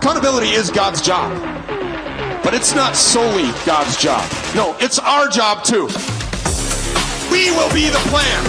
[0.00, 1.30] Accountability is God's job.
[2.42, 4.24] But it's not solely God's job.
[4.54, 5.88] No, it's our job too.
[7.30, 8.42] We will be the plan.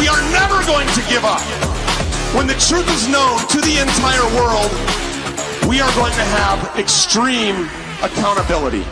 [0.00, 1.42] We are never going to give up.
[2.34, 4.72] When the truth is known to the entire world,
[5.68, 7.68] we are going to have extreme
[8.02, 8.86] accountability.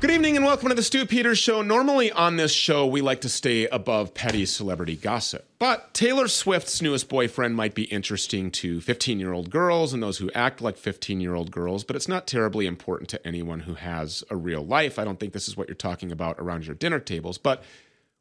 [0.00, 1.60] Good evening and welcome to the Stew Peters Show.
[1.60, 5.46] Normally on this show, we like to stay above petty celebrity gossip.
[5.58, 10.16] But Taylor Swift's newest boyfriend might be interesting to 15 year old girls and those
[10.16, 13.74] who act like 15 year old girls, but it's not terribly important to anyone who
[13.74, 14.98] has a real life.
[14.98, 17.62] I don't think this is what you're talking about around your dinner tables, but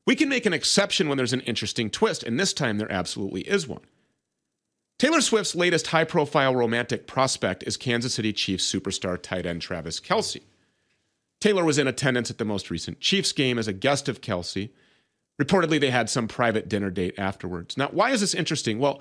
[0.06, 3.44] we can make an exception when there's an interesting twist, and this time there absolutely
[3.44, 3.86] is one.
[4.98, 10.02] Taylor Swift's latest high profile romantic prospect is Kansas City Chiefs superstar tight end Travis
[10.02, 10.42] Kelce.
[11.40, 14.70] Taylor was in attendance at the most recent Chiefs game as a guest of Kelce.
[15.42, 17.78] Reportedly, they had some private dinner date afterwards.
[17.78, 18.78] Now, why is this interesting?
[18.80, 19.00] Well,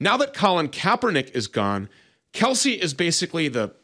[0.00, 1.88] now that Colin Kaepernick is gone,
[2.32, 3.74] Kelce is basically the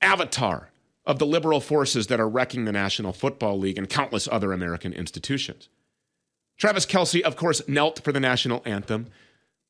[0.00, 0.70] avatar
[1.06, 4.92] of the liberal forces that are wrecking the National Football League and countless other American
[4.92, 5.68] institutions.
[6.58, 9.06] Travis Kelce, of course, knelt for the national anthem.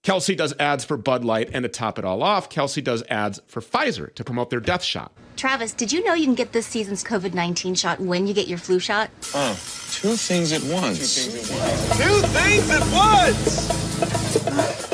[0.04, 3.40] Kelce does ads for Bud Light, and to top it all off, Kelce does ads
[3.46, 5.12] for Pfizer to promote their death shot.
[5.36, 8.48] Travis, did you know you can get this season's COVID 19 shot when you get
[8.48, 9.10] your flu shot?
[9.34, 9.52] Oh,
[9.92, 11.26] two things at once.
[11.26, 13.68] Two things at once!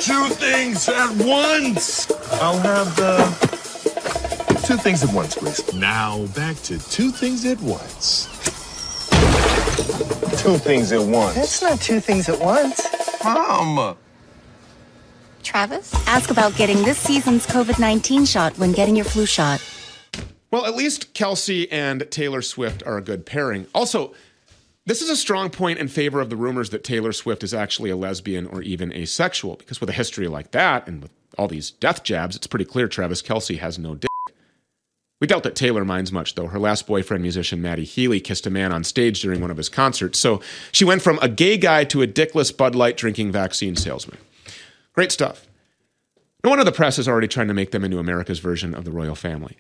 [0.04, 2.10] Two things at once!
[2.42, 5.72] I'll have the two things at once, please.
[5.74, 8.26] Now back to two things at once.
[10.42, 11.34] Two things at once.
[11.36, 12.82] That's not two things at once.
[13.22, 13.96] Mom!
[15.44, 19.62] Travis, ask about getting this season's COVID 19 shot when getting your flu shot.
[20.50, 23.66] Well, at least Kelce and Taylor Swift are a good pairing.
[23.74, 24.14] Also,
[24.86, 27.90] this is a strong point in favor of the rumors that Taylor Swift is actually
[27.90, 31.70] a lesbian or even asexual, because with a history like that and with all these
[31.70, 34.08] death jabs, it's pretty clear Travis Kelce has no dick.
[35.20, 36.48] We doubt that Taylor minds much, though.
[36.48, 39.68] Her last boyfriend, musician Matty Healy, kissed a man on stage during one of his
[39.68, 40.18] concerts.
[40.18, 44.18] So she went from a gay guy to a dickless Bud Light drinking vaccine salesman.
[44.94, 45.46] Great stuff.
[46.42, 48.90] No wonder the press is already trying to make them into America's version of the
[48.90, 49.56] royal family.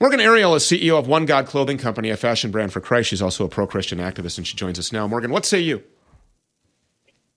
[0.00, 3.10] Morgan Ariel is CEO of One God Clothing Company, a fashion brand for Christ.
[3.10, 5.06] She's also a pro Christian activist, and she joins us now.
[5.06, 5.82] Morgan, what say you?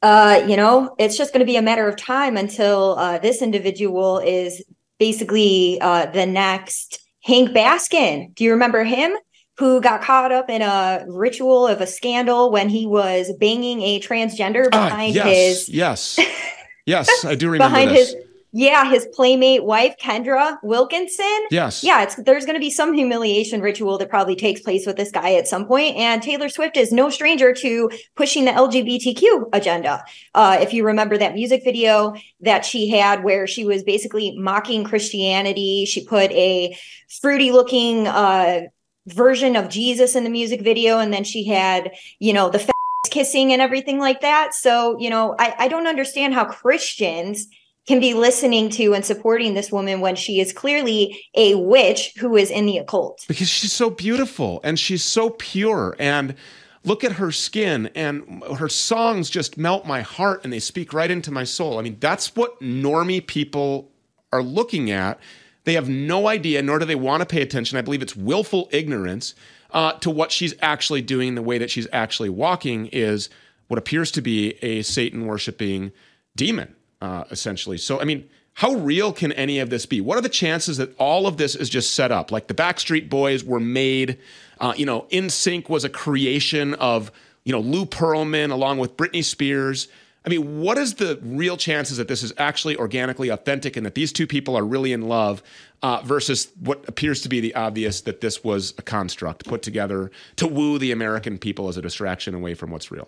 [0.01, 3.41] Uh, you know, it's just going to be a matter of time until uh, this
[3.41, 4.63] individual is
[4.99, 8.33] basically uh, the next Hank Baskett.
[8.33, 9.13] Do you remember him?
[9.57, 13.99] Who got caught up in a ritual of a scandal when he was banging a
[14.01, 16.19] transgender Ah, behind yes, his yes,
[16.85, 18.13] yes, I do remember behind this.
[18.13, 21.47] his yeah his playmate wife Kendra Wilkinson.
[21.51, 21.83] Yes.
[21.83, 25.11] Yeah, it's there's going to be some humiliation ritual that probably takes place with this
[25.11, 25.75] guy at some point.
[25.75, 30.03] point, and Taylor Swift is no stranger to pushing the LGBTQ agenda.
[30.33, 34.83] Uh, if you remember that music video that she had, where she was basically mocking
[34.83, 36.77] Christianity, she put a
[37.19, 38.61] fruity looking uh,
[39.07, 42.74] version of Jesus in the music video, and then she had you know the
[43.09, 44.53] kissing and everything like that.
[44.53, 47.47] So you know, I, I don't understand how Christians
[47.87, 52.35] can be listening to and supporting this woman when she is clearly a witch who
[52.35, 53.23] is in the occult.
[53.27, 56.35] because she's so beautiful and she's so pure and
[56.83, 61.11] look at her skin and her songs just melt my heart and they speak right
[61.11, 63.89] into my soul i mean that's what normie people
[64.31, 65.19] are looking at
[65.65, 68.67] they have no idea nor do they want to pay attention i believe it's willful
[68.71, 69.35] ignorance
[69.75, 73.29] uh, to what she's actually doing the way that she's actually walking is
[73.67, 75.91] what appears to be a satan worshiping
[76.35, 77.77] demon uh, essentially.
[77.77, 80.01] So, I mean, how real can any of this be?
[80.01, 82.31] What are the chances that all of this is just set up?
[82.31, 84.17] Like the Backstreet Boys were made,
[84.59, 87.11] uh, you know, NSYNC was a creation of,
[87.43, 89.87] you know, Lou Pearlman along with Britney Spears.
[90.25, 93.93] I mean, what is the real chances that this is actually organically authentic and that
[93.93, 95.43] these two people are really in love
[95.83, 100.09] uh, versus what appears to be the obvious that this was a construct put together
[100.37, 103.07] to woo the American people as a distraction away from what's real?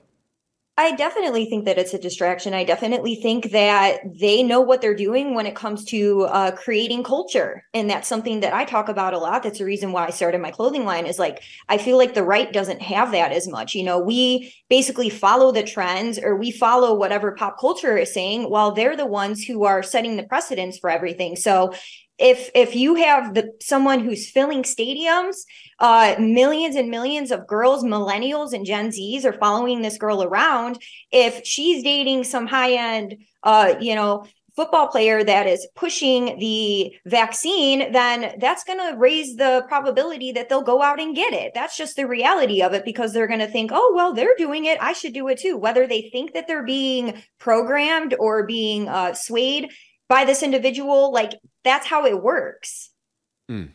[0.79, 2.53] I definitely think that it's a distraction.
[2.53, 7.03] I definitely think that they know what they're doing when it comes to uh, creating
[7.03, 7.65] culture.
[7.73, 9.41] And that's something that I talk about a lot.
[9.41, 12.23] That's the reason why I started my clothing line is like, I feel like the
[12.23, 13.73] right doesn't have that as much.
[13.73, 18.47] You know, we basically follow the trends or we follow whatever pop culture is saying
[18.47, 21.35] while they're the ones who are setting the precedents for everything.
[21.37, 21.73] So
[22.17, 25.37] if if you have the someone who's filling stadiums
[25.79, 30.81] uh millions and millions of girls millennials and gen z's are following this girl around
[31.11, 34.25] if she's dating some high end uh you know
[34.57, 40.49] football player that is pushing the vaccine then that's going to raise the probability that
[40.49, 41.51] they'll go out and get it.
[41.53, 44.65] That's just the reality of it because they're going to think oh well they're doing
[44.65, 44.79] it.
[44.81, 45.57] I should do it too.
[45.57, 49.69] Whether they think that they're being programmed or being uh swayed
[50.09, 51.33] by this individual like
[51.67, 52.91] that's how it works.
[53.49, 53.71] Mm.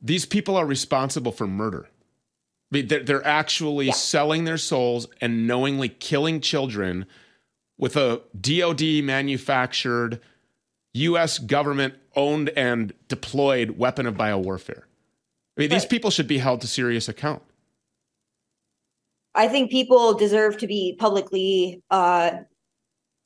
[0.00, 1.88] These people are responsible for murder.
[2.70, 3.92] I mean, they're, they're actually yeah.
[3.92, 7.06] selling their souls and knowingly killing children
[7.78, 10.20] with a DoD manufactured,
[10.94, 11.38] U.S.
[11.38, 14.82] government owned and deployed weapon of biowarfare.
[15.56, 17.42] I mean, these people should be held to serious account.
[19.34, 22.30] I think people deserve to be publicly uh,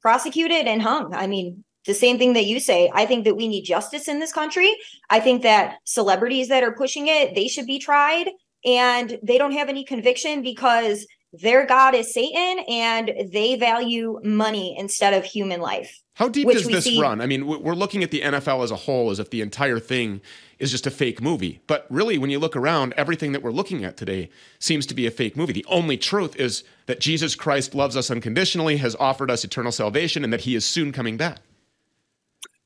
[0.00, 1.14] prosecuted and hung.
[1.14, 2.90] I mean, the same thing that you say.
[2.94, 4.74] I think that we need justice in this country.
[5.10, 8.28] I think that celebrities that are pushing it, they should be tried
[8.64, 14.76] and they don't have any conviction because their god is Satan and they value money
[14.78, 15.98] instead of human life.
[16.14, 17.22] How deep does this see- run?
[17.22, 20.20] I mean, we're looking at the NFL as a whole as if the entire thing
[20.58, 21.60] is just a fake movie.
[21.66, 25.06] But really, when you look around, everything that we're looking at today seems to be
[25.06, 25.54] a fake movie.
[25.54, 30.22] The only truth is that Jesus Christ loves us unconditionally, has offered us eternal salvation,
[30.22, 31.38] and that he is soon coming back.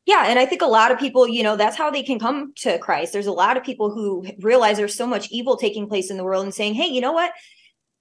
[0.06, 2.52] Yeah, and I think a lot of people, you know, that's how they can come
[2.58, 3.12] to Christ.
[3.12, 6.22] There's a lot of people who realize there's so much evil taking place in the
[6.24, 7.32] world and saying, "Hey, you know what?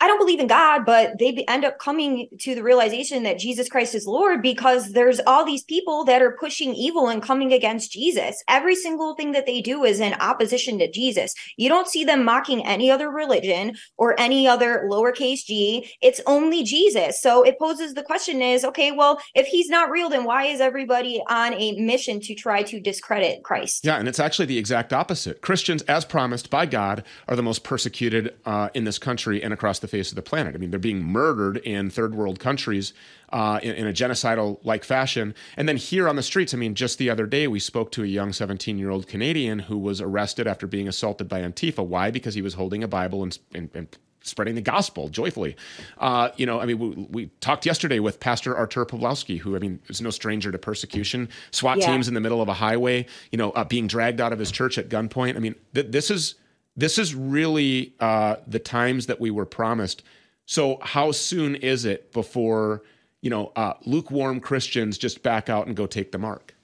[0.01, 3.69] I don't believe in God, but they end up coming to the realization that Jesus
[3.69, 7.93] Christ is Lord because there's all these people that are pushing evil and coming against
[7.93, 8.43] Jesus.
[8.49, 11.33] Every single thing that they do is in opposition to Jesus.
[11.55, 15.89] You don't see them mocking any other religion or any other lowercase g.
[16.01, 17.21] It's only Jesus.
[17.21, 20.59] So it poses the question is, okay, well, if he's not real, then why is
[20.59, 23.85] everybody on a mission to try to discredit Christ?
[23.85, 25.41] Yeah, and it's actually the exact opposite.
[25.41, 29.79] Christians, as promised by God, are the most persecuted uh, in this country and across
[29.79, 30.55] the the face of the planet.
[30.55, 32.93] I mean, they're being murdered in third world countries
[33.31, 35.35] uh, in, in, a genocidal like fashion.
[35.57, 38.03] And then here on the streets, I mean, just the other day, we spoke to
[38.03, 41.85] a young 17 year old Canadian who was arrested after being assaulted by Antifa.
[41.85, 42.11] Why?
[42.11, 45.55] Because he was holding a Bible and, and, and spreading the gospel joyfully.
[45.97, 49.59] Uh, you know, I mean, we, we, talked yesterday with Pastor Artur Pawlowski, who, I
[49.59, 51.29] mean, is no stranger to persecution.
[51.51, 51.87] SWAT yeah.
[51.87, 54.51] teams in the middle of a highway, you know, uh, being dragged out of his
[54.51, 55.35] church at gunpoint.
[55.35, 56.35] I mean, th- this is
[56.75, 60.03] this is really uh, the times that we were promised.
[60.45, 62.83] So, how soon is it before
[63.21, 66.55] you know uh, lukewarm Christians just back out and go take the mark?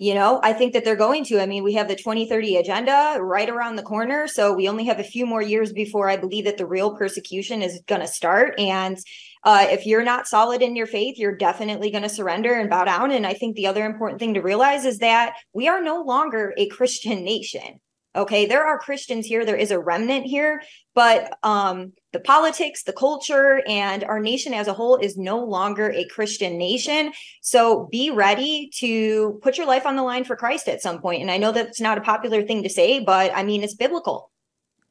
[0.00, 1.42] You know, I think that they're going to.
[1.42, 4.28] I mean, we have the 2030 agenda right around the corner.
[4.28, 7.62] So we only have a few more years before I believe that the real persecution
[7.62, 8.54] is going to start.
[8.60, 8.96] And
[9.42, 12.84] uh, if you're not solid in your faith, you're definitely going to surrender and bow
[12.84, 13.10] down.
[13.10, 16.54] And I think the other important thing to realize is that we are no longer
[16.56, 17.80] a Christian nation.
[18.18, 20.60] Okay, there are Christians here, there is a remnant here,
[20.92, 25.92] but um, the politics, the culture, and our nation as a whole is no longer
[25.92, 27.12] a Christian nation.
[27.42, 31.22] So be ready to put your life on the line for Christ at some point.
[31.22, 34.32] And I know that's not a popular thing to say, but I mean, it's biblical.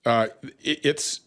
[0.06, 0.28] Uh,
[0.64, 1.20] it's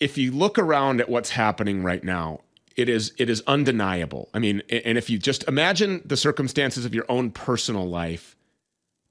[0.00, 2.40] if you look around at what's happening right now,
[2.74, 4.30] it is it is undeniable.
[4.32, 8.34] I mean, and if you just imagine the circumstances of your own personal life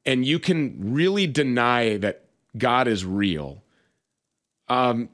[0.06, 2.26] and you can really deny that
[2.58, 3.64] God is real,
[4.68, 5.10] um,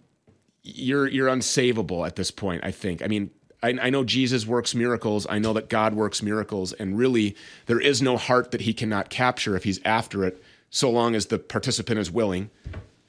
[0.63, 2.63] you're you're unsavable at this point.
[2.63, 3.01] I think.
[3.01, 3.31] I mean,
[3.63, 5.25] I, I, know Jesus works miracles.
[5.29, 7.35] I know that God works miracles, and really,
[7.65, 11.27] there is no heart that He cannot capture if He's after it, so long as
[11.27, 12.49] the participant is willing,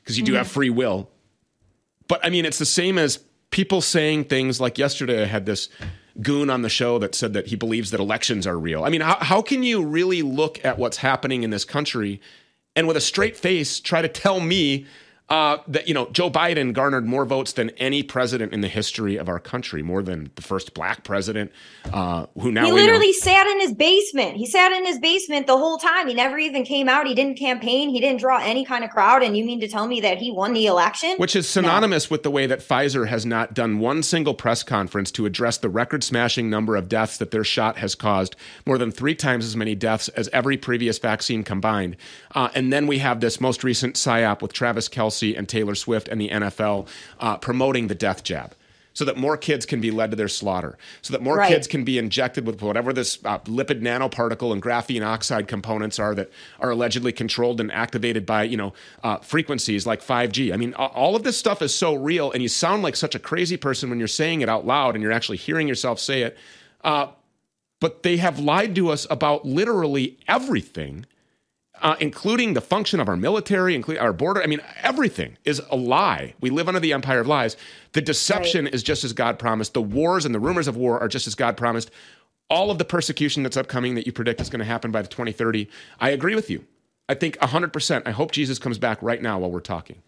[0.02, 0.38] because you do mm-hmm.
[0.38, 1.10] have free will.
[2.08, 3.18] But I mean, it's the same as
[3.50, 5.22] people saying things like yesterday.
[5.22, 5.68] I had this
[6.20, 8.84] goon on the show that said that he believes that elections are real.
[8.84, 12.20] I mean, how, how can you really look at what's happening in this country
[12.76, 14.86] and with a straight face try to tell me
[15.32, 19.16] uh, that you know Joe Biden garnered more votes than any president in the history
[19.16, 21.50] of our country, more than the first black president.
[21.90, 24.36] Uh, who now he literally sat in his basement.
[24.36, 26.06] He sat in his basement the whole time.
[26.06, 27.06] He never even came out.
[27.06, 27.88] He didn't campaign.
[27.88, 29.22] He didn't draw any kind of crowd.
[29.22, 31.16] And you mean to tell me that he won the election?
[31.16, 32.14] Which is synonymous no.
[32.14, 35.70] with the way that Pfizer has not done one single press conference to address the
[35.70, 38.36] record-smashing number of deaths that their shot has caused,
[38.66, 41.96] more than three times as many deaths as every previous vaccine combined.
[42.34, 44.88] Uh, and then we have this most recent psyop with Travis
[45.22, 46.88] Kelce and Taylor Swift and the NFL
[47.20, 48.54] uh, promoting the death jab
[48.94, 51.48] so that more kids can be led to their slaughter, so that more right.
[51.48, 56.14] kids can be injected with whatever this uh, lipid nanoparticle and graphene oxide components are
[56.14, 60.52] that are allegedly controlled and activated by you know uh, frequencies like 5G.
[60.52, 63.18] I mean, all of this stuff is so real, and you sound like such a
[63.18, 66.36] crazy person when you're saying it out loud and you're actually hearing yourself say it.
[66.84, 67.06] Uh,
[67.80, 71.06] but they have lied to us about literally everything
[71.82, 74.42] uh, including the function of our military, including our border.
[74.42, 76.34] I mean, everything is a lie.
[76.40, 77.56] We live under the empire of lies.
[77.92, 78.74] The deception right.
[78.74, 79.74] is just as God promised.
[79.74, 81.90] The wars and the rumors of war are just as God promised.
[82.48, 85.08] All of the persecution that's upcoming that you predict is going to happen by the
[85.08, 85.68] 2030.
[86.00, 86.64] I agree with you.
[87.08, 88.02] I think 100%.
[88.06, 90.02] I hope Jesus comes back right now while we're talking.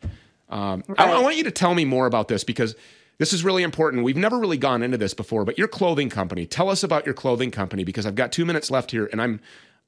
[0.48, 1.00] Um, right.
[1.00, 2.76] I, I want you to tell me more about this because
[3.18, 4.04] this is really important.
[4.04, 7.14] We've never really gone into this before, but your clothing company, tell us about your
[7.14, 9.40] clothing company because I've got two minutes left here and I'm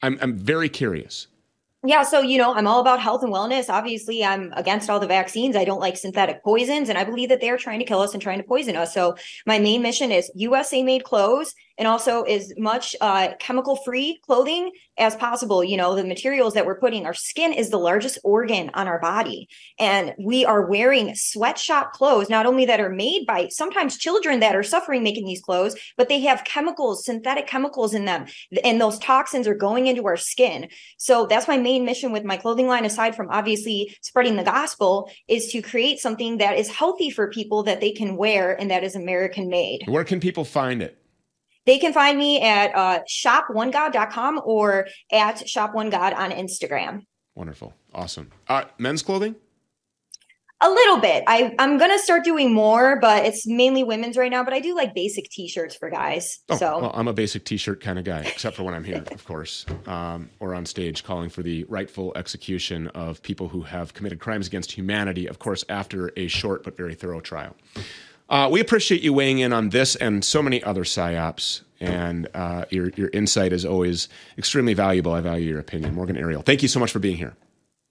[0.03, 1.27] I'm, I'm very curious.
[1.87, 3.69] Yeah, so you know, I'm all about health and wellness.
[3.69, 5.55] Obviously, I'm against all the vaccines.
[5.55, 8.21] I don't like synthetic poisons, and I believe that they're trying to kill us and
[8.21, 8.93] trying to poison us.
[8.93, 9.15] So,
[9.47, 14.71] my main mission is USA made clothes and also as much uh, chemical free clothing
[14.99, 15.63] as possible.
[15.63, 19.01] You know, the materials that we're putting, our skin is the largest organ on our
[19.01, 19.49] body.
[19.79, 24.57] And we are wearing sweatshop clothes, not only that are made by sometimes children that
[24.57, 28.27] are suffering making these clothes, but they have chemicals, synthetic chemicals in them.
[28.65, 30.69] And those toxins are going into our skin.
[30.97, 35.11] So that's my main mission with my clothing line, aside from obviously spreading the gospel,
[35.29, 38.85] is to create something that is healthy for people that they can wear and that
[38.85, 39.83] is American made.
[39.87, 40.99] Where can people find it?
[41.67, 47.03] They can find me at uh, shop1god.com or at shop1god on Instagram.
[47.35, 47.75] Wonderful.
[47.93, 48.31] Awesome.
[48.49, 49.37] Uh, men's clothing?
[50.63, 51.23] A little bit.
[51.27, 54.43] I, I'm going to start doing more, but it's mainly women's right now.
[54.43, 56.39] But I do like basic t shirts for guys.
[56.49, 58.85] Oh, so well, I'm a basic t shirt kind of guy, except for when I'm
[58.85, 63.63] here, of course, um, or on stage calling for the rightful execution of people who
[63.63, 67.55] have committed crimes against humanity, of course, after a short but very thorough trial.
[68.29, 71.63] Uh, we appreciate you weighing in on this and so many other psyops.
[71.79, 75.13] And uh, your, your insight is always extremely valuable.
[75.13, 75.95] I value your opinion.
[75.95, 77.35] Morgan Ariel, thank you so much for being here.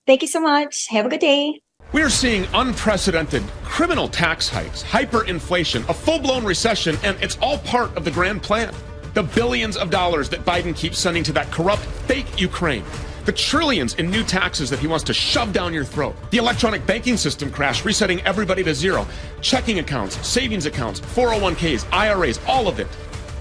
[0.08, 0.88] Thank you so much.
[0.90, 1.62] Have a good day.
[1.92, 7.60] We are seeing unprecedented criminal tax hikes, hyperinflation, a full blown recession, and it's all
[7.60, 8.74] part of the grand plan.
[9.14, 12.84] The billions of dollars that Biden keeps sending to that corrupt, fake Ukraine
[13.26, 16.86] the trillions in new taxes that he wants to shove down your throat, the electronic
[16.86, 19.08] banking system crash, resetting everybody to zero,
[19.42, 22.88] checking accounts, savings accounts, 401ks, IRAs, all of it,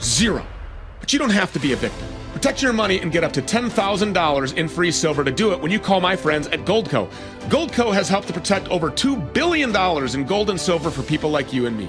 [0.01, 0.45] zero.
[1.01, 2.09] But you don't have to be a victim.
[2.33, 5.71] Protect your money and get up to $10,000 in free silver to do it when
[5.71, 7.09] you call my friends at Goldco.
[7.43, 9.75] Goldco has helped to protect over $2 billion
[10.15, 11.89] in gold and silver for people like you and me.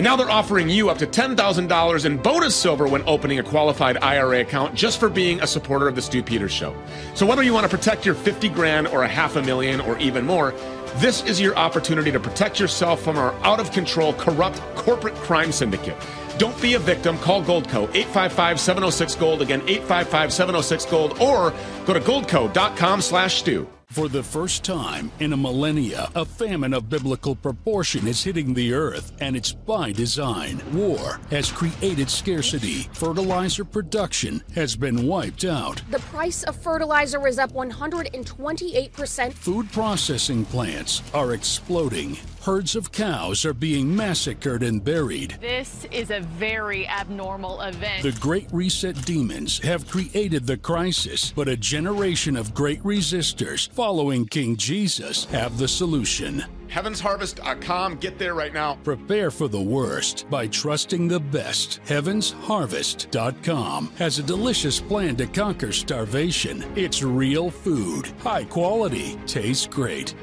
[0.00, 3.98] And now they're offering you up to $10,000 in bonus silver when opening a qualified
[3.98, 6.74] IRA account just for being a supporter of the Stew Peters Show.
[7.12, 9.98] So whether you want to protect your 50 grand or a half a million or
[9.98, 10.52] even more,
[11.00, 15.52] this is your opportunity to protect yourself from our out of control, corrupt corporate crime
[15.52, 15.98] syndicate.
[16.38, 17.18] Don't be a victim.
[17.18, 19.42] Call Goldco 855 706 Gold.
[19.42, 21.20] Again, 855 706 Gold.
[21.20, 21.52] Or
[21.84, 23.68] go to goldco.com slash Stew.
[23.90, 28.72] For the first time in a millennia, a famine of biblical proportion is hitting the
[28.72, 30.62] earth, and it's by design.
[30.72, 32.82] War has created scarcity.
[32.92, 35.82] Fertilizer production has been wiped out.
[35.90, 39.32] The price of fertilizer is up 128%.
[39.32, 42.16] Food processing plants are exploding.
[42.42, 45.36] Herds of cows are being massacred and buried.
[45.42, 48.02] This is a very abnormal event.
[48.02, 54.26] The Great Reset demons have created the crisis, but a generation of great resistors following
[54.26, 56.44] King Jesus have the solution.
[56.68, 57.96] HeavensHarvest.com.
[57.96, 58.74] Get there right now.
[58.84, 61.80] Prepare for the worst by trusting the best.
[61.86, 66.62] HeavensHarvest.com has a delicious plan to conquer starvation.
[66.76, 70.14] It's real food, high quality, tastes great.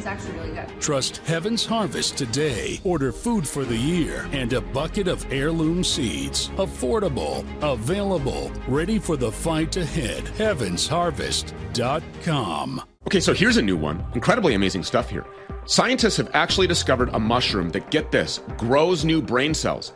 [0.00, 0.68] It's actually really good.
[0.80, 2.80] Trust Heaven's Harvest today.
[2.84, 6.48] Order food for the year and a bucket of heirloom seeds.
[6.56, 10.24] Affordable, available, ready for the fight ahead.
[10.38, 12.82] HeavensHarvest.com.
[13.08, 14.02] Okay, so here's a new one.
[14.14, 15.26] Incredibly amazing stuff here.
[15.66, 19.92] Scientists have actually discovered a mushroom that, get this, grows new brain cells.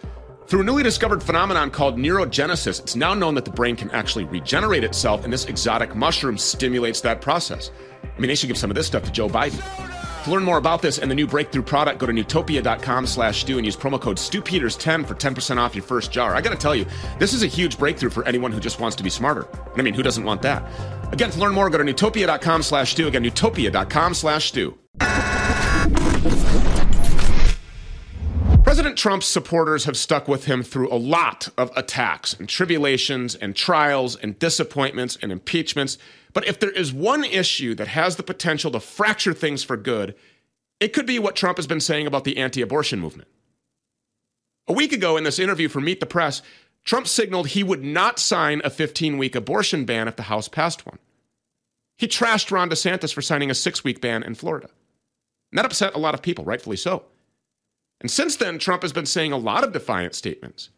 [0.46, 4.24] Through a newly discovered phenomenon called neurogenesis, it's now known that the brain can actually
[4.24, 7.70] regenerate itself, and this exotic mushroom stimulates that process.
[8.02, 9.62] I mean, they should give some of this stuff to Joe Biden.
[10.24, 13.56] To learn more about this and the new breakthrough product, go to nootopia.com slash Stew
[13.56, 16.34] and use promo code StewPeters10 for 10% off your first jar.
[16.34, 16.86] I gotta tell you,
[17.18, 19.46] this is a huge breakthrough for anyone who just wants to be smarter.
[19.76, 20.62] I mean, who doesn't want that?
[21.12, 23.06] Again, to learn more, go to nootopia.com slash Stew.
[23.06, 24.78] Again, nootopia.com slash Stew.
[28.74, 33.54] President Trump's supporters have stuck with him through a lot of attacks and tribulations and
[33.54, 35.96] trials and disappointments and impeachments.
[36.32, 40.16] But if there is one issue that has the potential to fracture things for good,
[40.80, 43.28] it could be what Trump has been saying about the anti abortion movement.
[44.66, 46.42] A week ago, in this interview for Meet the Press,
[46.82, 50.84] Trump signaled he would not sign a 15 week abortion ban if the House passed
[50.84, 50.98] one.
[51.96, 54.68] He trashed Ron DeSantis for signing a six week ban in Florida.
[55.52, 57.04] And that upset a lot of people, rightfully so.
[58.04, 60.68] And since then, Trump has been saying a lot of defiant statements.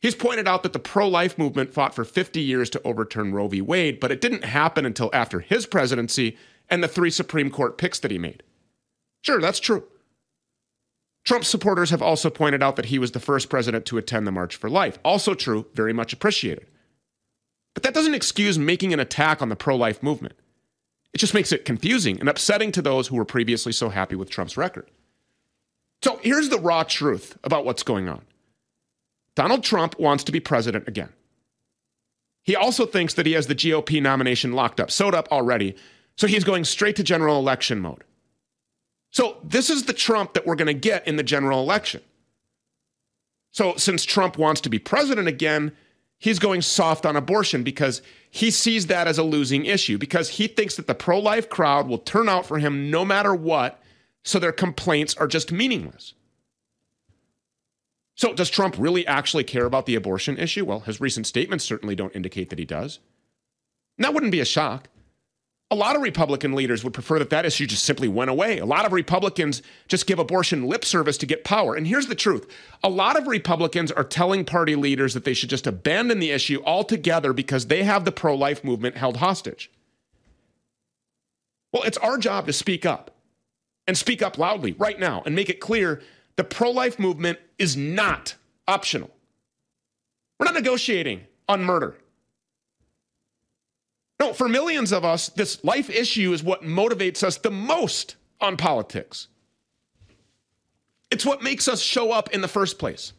[0.00, 3.48] He's pointed out that the pro life movement fought for 50 years to overturn Roe
[3.48, 3.60] v.
[3.60, 6.38] Wade, but it didn't happen until after his presidency
[6.70, 8.44] and the three Supreme Court picks that he made.
[9.20, 9.82] Sure, that's true.
[11.24, 14.30] Trump's supporters have also pointed out that he was the first president to attend the
[14.30, 15.00] March for Life.
[15.04, 16.68] Also true, very much appreciated.
[17.74, 20.36] But that doesn't excuse making an attack on the pro life movement.
[21.12, 24.30] It just makes it confusing and upsetting to those who were previously so happy with
[24.30, 24.88] Trump's record.
[26.02, 28.22] So here's the raw truth about what's going on
[29.34, 31.12] Donald Trump wants to be president again.
[32.42, 35.76] He also thinks that he has the GOP nomination locked up, sewed up already.
[36.16, 38.02] So he's going straight to general election mode.
[39.10, 42.00] So this is the Trump that we're going to get in the general election.
[43.50, 45.72] So since Trump wants to be president again,
[46.18, 50.46] he's going soft on abortion because he sees that as a losing issue because he
[50.46, 53.80] thinks that the pro life crowd will turn out for him no matter what,
[54.24, 56.14] so their complaints are just meaningless.
[58.18, 60.64] So, does Trump really actually care about the abortion issue?
[60.64, 62.98] Well, his recent statements certainly don't indicate that he does.
[63.96, 64.88] And that wouldn't be a shock.
[65.70, 68.58] A lot of Republican leaders would prefer that that issue just simply went away.
[68.58, 71.74] A lot of Republicans just give abortion lip service to get power.
[71.74, 72.48] And here's the truth
[72.82, 76.60] a lot of Republicans are telling party leaders that they should just abandon the issue
[76.64, 79.70] altogether because they have the pro life movement held hostage.
[81.70, 83.14] Well, it's our job to speak up
[83.88, 86.00] and speak up loudly right now and make it clear
[86.36, 88.36] the pro life movement is not
[88.68, 89.10] optional.
[90.38, 91.96] We're not negotiating on murder.
[94.20, 98.56] No, for millions of us, this life issue is what motivates us the most on
[98.56, 99.28] politics.
[101.10, 103.14] It's what makes us show up in the first place.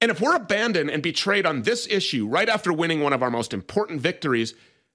[0.00, 3.30] And if we're abandoned and betrayed on this issue right after winning one of our
[3.30, 4.54] most important victories,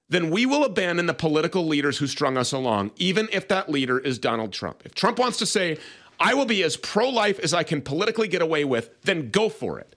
[0.10, 4.00] then we will abandon the political leaders who strung us along, even if that leader
[4.00, 4.84] is Donald Trump.
[4.86, 5.78] If Trump wants to say,
[6.20, 9.50] I will be as pro life as I can politically get away with, then go
[9.50, 9.96] for it.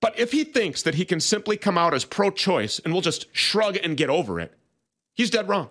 [0.00, 3.02] But if he thinks that he can simply come out as pro choice and we'll
[3.02, 4.52] just shrug and get over it,
[5.14, 5.70] he's dead wrong.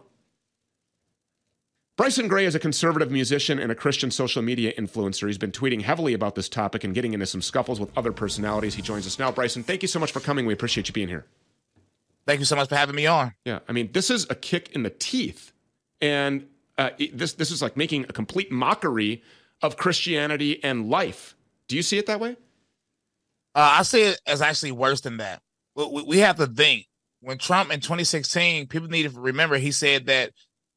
[1.98, 5.28] Bryson Gray is a conservative musician and a Christian social media influencer.
[5.28, 8.74] He's been tweeting heavily about this topic and getting into some scuffles with other personalities.
[8.74, 9.32] He joins us now.
[9.32, 10.46] Bryson, thank you so much for coming.
[10.46, 11.26] We appreciate you being here.
[12.28, 13.34] Thank you so much for having me on.
[13.46, 15.52] Yeah, I mean, this is a kick in the teeth,
[16.00, 16.48] and
[16.78, 19.24] uh, this this is like making a complete mockery
[19.62, 21.36] of Christianity and life.
[21.68, 22.32] Do you see it that way?
[23.54, 25.42] Uh, I see it as actually worse than that.
[25.76, 26.88] We, we have to think
[27.22, 30.32] when Trump in 2016, people need to remember he said that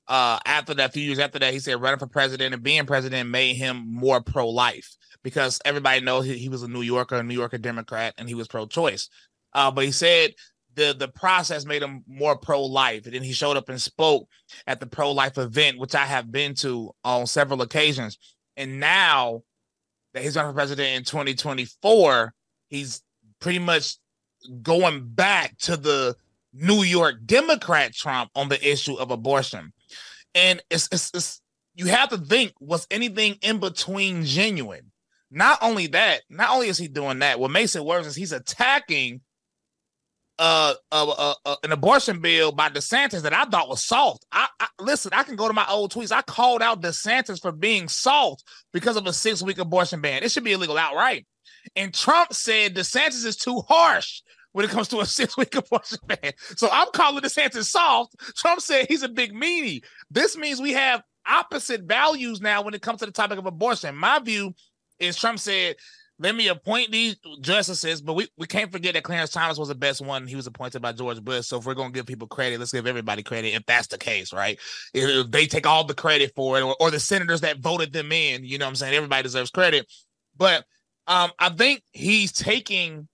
[0.07, 2.85] uh, after that, a few years after that, he said running for president and being
[2.85, 7.17] president made him more pro life because everybody knows he, he, was a New Yorker,
[7.17, 9.09] a New Yorker Democrat, and he was pro choice.
[9.55, 10.33] Uh, but he said
[10.75, 14.29] the the process made him more pro life, and then he showed up and spoke
[14.67, 18.19] at the pro life event, which I have been to on several occasions.
[18.57, 19.43] And now
[20.13, 22.33] that he's running for president in 2024,
[22.69, 23.03] he's
[23.41, 23.97] pretty much
[24.63, 26.17] going back to the
[26.53, 29.73] New York Democrat Trump on the issue of abortion.
[30.35, 31.41] And it's, it's, it's
[31.75, 34.91] you have to think was anything in between genuine?
[35.31, 38.33] Not only that, not only is he doing that, what makes it worse is he's
[38.33, 39.21] attacking
[40.39, 44.27] uh, uh, uh, uh, an abortion bill by DeSantis that I thought was soft.
[44.33, 45.13] I, I, listen.
[45.15, 46.13] I can go to my old tweets.
[46.13, 50.23] I called out DeSantis for being soft because of a six week abortion ban.
[50.23, 51.27] It should be illegal outright.
[51.77, 55.99] And Trump said DeSantis is too harsh when it comes to a six week abortion
[56.07, 56.33] ban.
[56.57, 58.17] So I'm calling DeSantis soft.
[58.37, 59.83] Trump said he's a big meanie.
[60.11, 63.95] This means we have opposite values now when it comes to the topic of abortion.
[63.95, 64.55] My view
[64.99, 65.77] is Trump said,
[66.25, 69.75] let me appoint these justices, but we, we can't forget that Clarence Thomas was the
[69.75, 70.27] best one.
[70.27, 71.45] He was appointed by George Bush.
[71.45, 73.99] So if we're going to give people credit, let's give everybody credit if that's the
[73.99, 74.59] case, right?
[74.95, 78.11] If they take all the credit for it or, or the senators that voted them
[78.11, 78.95] in, you know what I'm saying?
[78.95, 79.87] Everybody deserves credit.
[80.35, 80.65] But
[81.07, 83.07] um, I think he's taking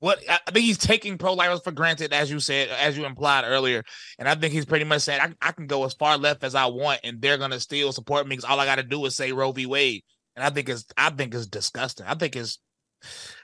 [0.00, 3.44] what I think he's taking pro lifers for granted, as you said, as you implied
[3.46, 3.84] earlier.
[4.18, 6.56] And I think he's pretty much saying I, I can go as far left as
[6.56, 9.14] I want, and they're gonna still support me because all I got to do is
[9.14, 9.66] say Roe v.
[9.66, 10.02] Wade.
[10.36, 12.06] And I think it's I think it's disgusting.
[12.06, 12.58] I think it's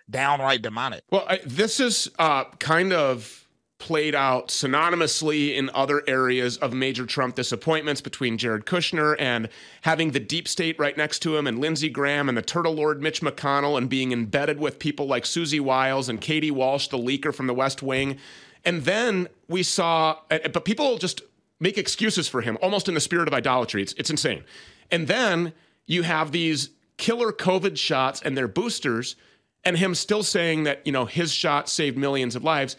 [0.08, 1.02] downright demonic.
[1.10, 3.46] Well, I, this is uh, kind of
[3.78, 9.48] played out synonymously in other areas of major Trump disappointments between Jared Kushner and
[9.80, 13.02] having the deep state right next to him and Lindsey Graham and the turtle lord
[13.02, 17.34] Mitch McConnell and being embedded with people like Susie Wiles and Katie Walsh, the leaker
[17.34, 18.18] from the West Wing.
[18.66, 21.22] And then we saw, but people just
[21.58, 23.80] make excuses for him almost in the spirit of idolatry.
[23.80, 24.44] It's, it's insane.
[24.90, 25.54] And then
[25.86, 26.68] you have these
[27.00, 29.16] killer COVID shots and their boosters
[29.64, 32.76] and him still saying that, you know, his shot saved millions of lives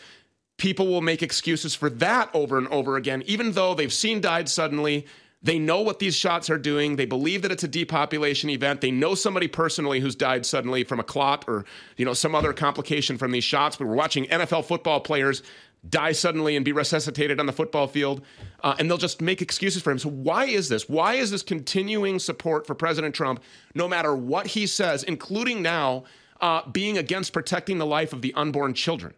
[0.62, 4.48] people will make excuses for that over and over again, even though they've seen died
[4.48, 5.08] suddenly.
[5.42, 6.98] They know what these shots are doing.
[6.98, 8.80] They believe that it's a depopulation event.
[8.80, 11.66] They know somebody personally who's died suddenly from a clot or
[11.98, 13.76] you know some other complication from these shots.
[13.76, 15.42] But we're watching NFL football players
[15.90, 18.22] die suddenly and be resuscitated on the football field,
[18.64, 20.00] uh, and they'll just make excuses for him.
[20.00, 20.88] So why is this?
[20.88, 23.42] Why is this continuing support for President Trump,
[23.74, 26.04] no matter what he says, including now
[26.40, 29.14] uh, being against protecting the life of the unborn children?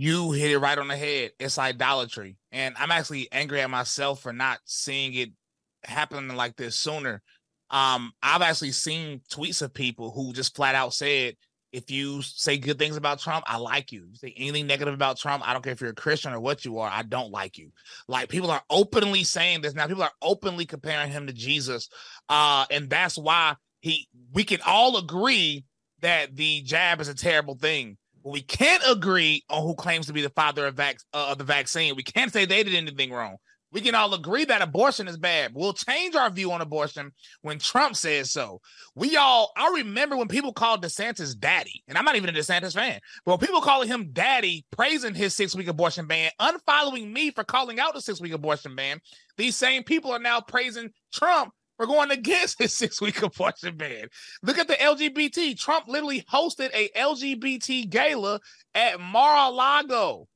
[0.00, 1.32] you hit it right on the head.
[1.40, 2.36] It's idolatry.
[2.52, 5.30] And I'm actually angry at myself for not seeing it
[5.82, 7.20] happening like this sooner.
[7.70, 11.34] Um, I've actually seen tweets of people who just flat out said,
[11.72, 14.06] If you say good things about Trump, I like you.
[14.08, 16.64] You say anything negative about Trump, I don't care if you're a Christian or what
[16.64, 17.70] you are, I don't like you.
[18.08, 19.86] Like people are openly saying this now.
[19.86, 21.88] People are openly comparing him to Jesus,
[22.28, 24.08] uh, and that's why he.
[24.32, 25.64] We can all agree
[26.00, 27.96] that the jab is a terrible thing.
[28.22, 31.38] But we can't agree on who claims to be the father of, vac- uh, of
[31.38, 31.94] the vaccine.
[31.96, 33.36] We can't say they did anything wrong.
[33.70, 35.52] We can all agree that abortion is bad.
[35.54, 38.60] We'll change our view on abortion when Trump says so.
[38.94, 42.74] We all, I remember when people called DeSantis daddy, and I'm not even a DeSantis
[42.74, 47.44] fan, but people calling him daddy, praising his six week abortion ban, unfollowing me for
[47.44, 49.00] calling out the six week abortion ban,
[49.36, 54.08] these same people are now praising Trump for going against his six week abortion ban.
[54.42, 55.58] Look at the LGBT.
[55.58, 58.40] Trump literally hosted a LGBT gala
[58.74, 60.28] at Mar a Lago.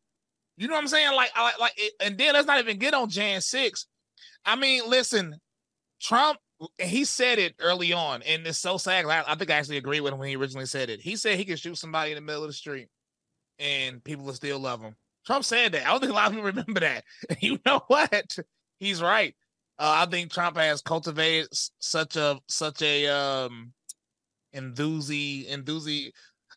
[0.56, 1.14] You know what I'm saying?
[1.14, 3.86] Like, like, like, and then let's not even get on Jan 6.
[4.44, 5.36] I mean, listen,
[6.00, 6.38] Trump,
[6.78, 9.06] he said it early on, and it's so sad.
[9.06, 11.00] I, I think I actually agree with him when he originally said it.
[11.00, 12.88] He said he could shoot somebody in the middle of the street
[13.58, 14.96] and people will still love him.
[15.24, 15.86] Trump said that.
[15.86, 17.04] I don't think a lot of people remember that.
[17.40, 18.36] you know what?
[18.78, 19.34] He's right.
[19.78, 23.72] Uh, I think Trump has cultivated such a such a um
[24.54, 26.12] enthusi enthusi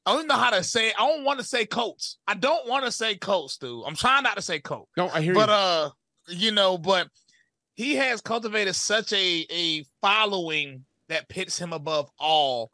[0.06, 0.90] I don't know how to say.
[0.90, 0.96] It.
[1.00, 2.18] I don't want to say Colts.
[2.28, 3.84] I don't want to say Colts, dude.
[3.88, 4.88] I'm trying not to say Colt.
[4.96, 5.46] No, I hear but, you.
[5.48, 5.90] But uh,
[6.28, 7.08] you know, but
[7.74, 12.72] he has cultivated such a a following that pits him above all.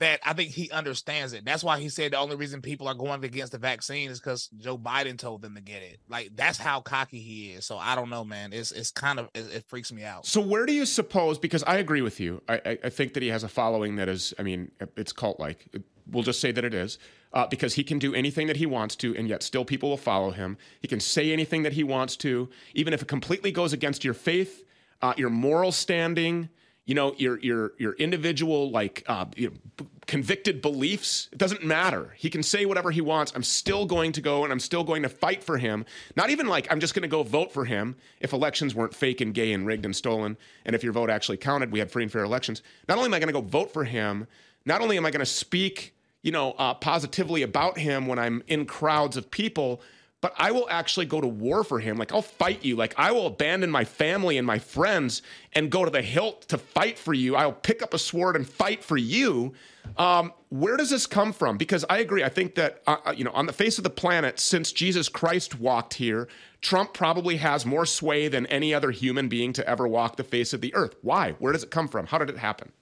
[0.00, 1.44] That I think he understands it.
[1.44, 4.48] That's why he said the only reason people are going against the vaccine is because
[4.56, 5.98] Joe Biden told them to get it.
[6.08, 7.66] Like that's how cocky he is.
[7.66, 8.52] So I don't know, man.
[8.52, 10.24] It's it's kind of it, it freaks me out.
[10.24, 11.36] So where do you suppose?
[11.36, 12.40] Because I agree with you.
[12.48, 14.32] I, I, I think that he has a following that is.
[14.38, 15.66] I mean, it's cult like
[16.10, 16.98] we'll just say that it is,
[17.32, 19.96] uh, because he can do anything that he wants to, and yet still people will
[19.96, 20.56] follow him.
[20.80, 24.14] He can say anything that he wants to, even if it completely goes against your
[24.14, 24.64] faith,
[25.02, 26.48] uh, your moral standing,
[26.86, 31.28] you know, your your your individual like uh, you know, convicted beliefs.
[31.30, 32.14] It doesn't matter.
[32.16, 33.30] He can say whatever he wants.
[33.36, 35.84] I'm still going to go and I'm still going to fight for him.
[36.16, 39.20] Not even like I'm just going to go vote for him if elections weren't fake
[39.20, 42.04] and gay and rigged and stolen, and if your vote actually counted, we had free
[42.04, 42.62] and fair elections.
[42.88, 44.26] Not only am I going to go vote for him,
[44.64, 48.42] not only am I going to speak you know, uh, positively about him when I'm
[48.46, 49.80] in crowds of people,
[50.20, 51.96] but I will actually go to war for him.
[51.96, 52.74] Like, I'll fight you.
[52.74, 56.58] Like, I will abandon my family and my friends and go to the hilt to
[56.58, 57.36] fight for you.
[57.36, 59.52] I'll pick up a sword and fight for you.
[59.96, 61.56] Um, where does this come from?
[61.56, 62.24] Because I agree.
[62.24, 65.08] I think that, uh, uh, you know, on the face of the planet, since Jesus
[65.08, 66.28] Christ walked here,
[66.60, 70.52] Trump probably has more sway than any other human being to ever walk the face
[70.52, 70.96] of the earth.
[71.00, 71.32] Why?
[71.38, 72.06] Where does it come from?
[72.06, 72.72] How did it happen?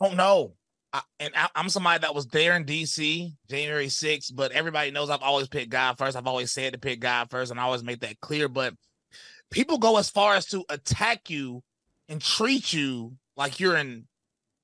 [0.00, 0.54] Oh, no.
[0.92, 5.10] I, and I, am somebody that was there in DC January 6th, but everybody knows
[5.10, 6.16] I've always picked God first.
[6.16, 8.48] I've always said to pick God first, and I always make that clear.
[8.48, 8.74] But
[9.50, 11.62] people go as far as to attack you
[12.08, 14.06] and treat you like you're an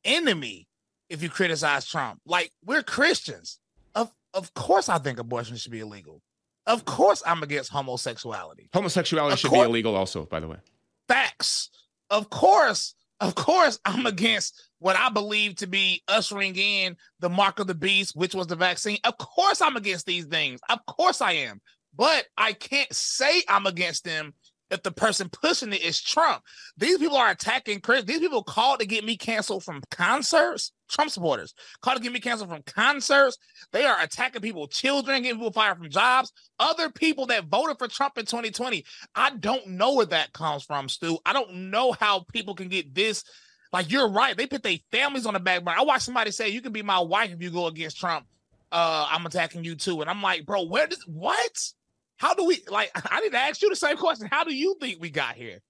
[0.04, 0.66] enemy
[1.10, 2.20] if you criticize Trump.
[2.26, 3.58] Like we're Christians.
[3.94, 6.22] Of of course, I think abortion should be illegal.
[6.66, 8.70] Of course, I'm against homosexuality.
[8.72, 10.56] Homosexuality of should course, be illegal, also, by the way.
[11.08, 11.68] Facts.
[12.08, 17.58] Of course, of course, I'm against what I believe to be ushering in the mark
[17.58, 18.98] of the beast, which was the vaccine.
[19.04, 20.60] Of course, I'm against these things.
[20.68, 21.60] Of course, I am.
[21.96, 24.34] But I can't say I'm against them
[24.74, 26.42] if the person pushing it is Trump.
[26.76, 28.04] These people are attacking Chris.
[28.04, 30.72] These people called to get me canceled from concerts.
[30.88, 33.38] Trump supporters called to get me canceled from concerts.
[33.72, 36.32] They are attacking people, children, getting people fired from jobs.
[36.58, 38.84] Other people that voted for Trump in 2020.
[39.14, 41.18] I don't know where that comes from, Stew.
[41.24, 43.24] I don't know how people can get this.
[43.72, 44.36] Like you're right.
[44.36, 45.78] They put their families on the back burner.
[45.78, 48.26] I watched somebody say, "You can be my wife if you go against Trump."
[48.70, 51.72] Uh, I'm attacking you too, and I'm like, bro, where does what?
[52.16, 52.90] How do we like?
[53.12, 54.28] I didn't ask you the same question.
[54.30, 55.60] How do you think we got here?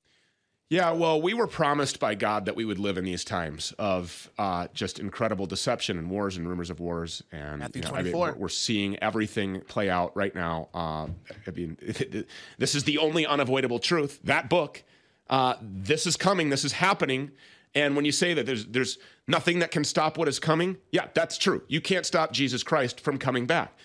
[0.71, 4.31] Yeah, well, we were promised by God that we would live in these times of
[4.39, 7.23] uh, just incredible deception and wars and rumors of wars.
[7.31, 8.27] And Matthew you know, 24.
[8.27, 10.69] I mean, we're seeing everything play out right now.
[10.75, 11.09] Uh,
[11.47, 11.77] I mean,
[12.59, 14.21] this is the only unavoidable truth.
[14.25, 14.83] That book,
[15.29, 16.49] uh, this is coming.
[16.49, 17.33] This is happening.
[17.75, 21.09] And when you say that there's there's nothing that can stop what is coming, yeah,
[21.13, 21.63] that's true.
[21.69, 23.77] You can't stop Jesus Christ from coming back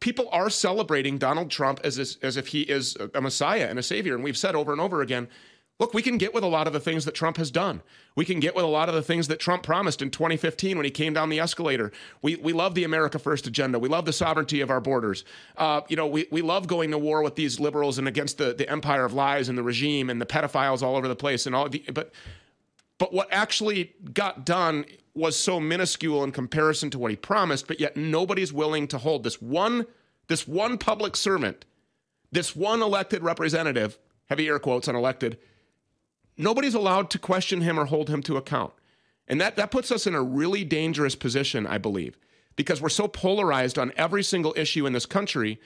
[0.00, 4.14] people are celebrating Donald Trump as, as if he is a Messiah and a savior.
[4.14, 5.28] And we've said over and over again,
[5.78, 7.82] look, we can get with a lot of the things that Trump has done.
[8.16, 10.84] We can get with a lot of the things that Trump promised in 2015 when
[10.84, 11.92] he came down the escalator.
[12.22, 13.78] We, we love the America First agenda.
[13.78, 15.24] We love the sovereignty of our borders.
[15.56, 18.54] Uh, you know, we, we love going to war with these liberals and against the,
[18.54, 21.54] the empire of lies and the regime and the pedophiles all over the place and
[21.54, 22.12] all the, but
[23.00, 27.80] but what actually got done was so minuscule in comparison to what he promised, but
[27.80, 29.86] yet nobody's willing to hold this one,
[30.28, 31.64] this one public servant,
[32.30, 35.38] this one elected representative, heavy air quotes on elected,
[36.36, 38.72] nobody's allowed to question him or hold him to account.
[39.26, 42.18] And that, that puts us in a really dangerous position, I believe,
[42.56, 45.60] because we're so polarized on every single issue in this country,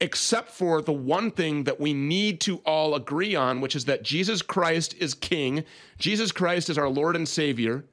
[0.00, 4.02] except for the one thing that we need to all agree on, which is that
[4.02, 5.64] Jesus Christ is King,
[5.98, 7.84] Jesus Christ is our Lord and Savior.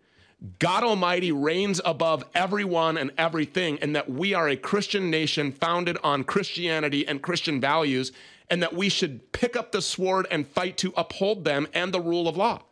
[0.57, 5.97] God Almighty reigns above everyone and everything, and that we are a Christian nation founded
[6.03, 8.11] on Christianity and Christian values,
[8.49, 12.01] and that we should pick up the sword and fight to uphold them and the
[12.01, 12.63] rule of law.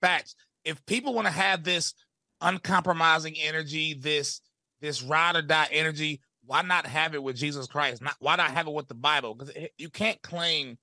[0.00, 0.34] Facts.
[0.64, 1.94] If people want to have this
[2.40, 4.40] uncompromising energy, this
[4.80, 8.00] this ride or die energy, why not have it with Jesus Christ?
[8.00, 9.34] Not why not have it with the Bible?
[9.34, 10.78] Because you can't claim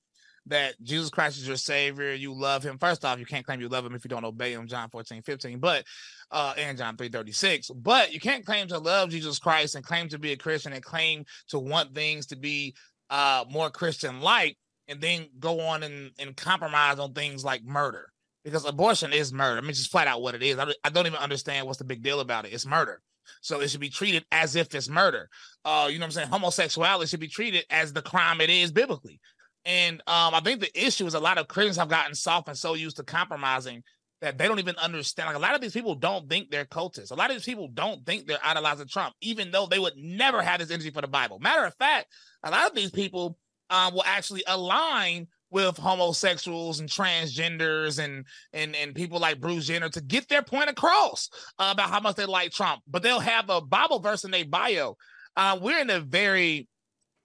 [0.49, 2.77] that Jesus Christ is your savior, you love him.
[2.77, 5.21] First off, you can't claim you love him if you don't obey him, John 14,
[5.21, 5.85] 15, but
[6.31, 7.71] uh and John 3 36.
[7.71, 10.83] But you can't claim to love Jesus Christ and claim to be a Christian and
[10.83, 12.75] claim to want things to be
[13.09, 14.57] uh more Christian like
[14.87, 18.11] and then go on and, and compromise on things like murder.
[18.43, 19.57] Because abortion is murder.
[19.57, 20.57] I mean, just flat out what it is.
[20.57, 22.53] I, I don't even understand what's the big deal about it.
[22.53, 23.01] It's murder.
[23.41, 25.29] So it should be treated as if it's murder.
[25.65, 26.27] Uh, you know what I'm saying?
[26.29, 29.19] Homosexuality should be treated as the crime it is biblically.
[29.67, 32.57] And um, I think the issue is a lot of Christians have gotten soft and
[32.57, 33.83] so used to compromising
[34.21, 35.27] that they don't even understand.
[35.27, 37.11] Like a lot of these people don't think they're cultists.
[37.11, 40.41] A lot of these people don't think they're idolizing Trump, even though they would never
[40.41, 41.39] have this energy for the Bible.
[41.39, 42.07] Matter of fact,
[42.43, 43.37] a lot of these people
[43.69, 49.89] um, will actually align with homosexuals and transgenders and and and people like Bruce Jenner
[49.89, 52.83] to get their point across uh, about how much they like Trump.
[52.87, 54.97] But they'll have a Bible verse in their bio.
[55.35, 56.67] Uh, we're in a very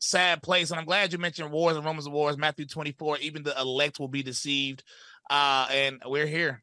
[0.02, 0.70] sad place.
[0.70, 3.18] And I'm glad you mentioned wars and Romans of wars, Matthew 24.
[3.18, 4.82] Even the elect will be deceived.
[5.30, 6.62] Uh, and we're here.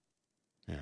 [0.67, 0.81] Yeah.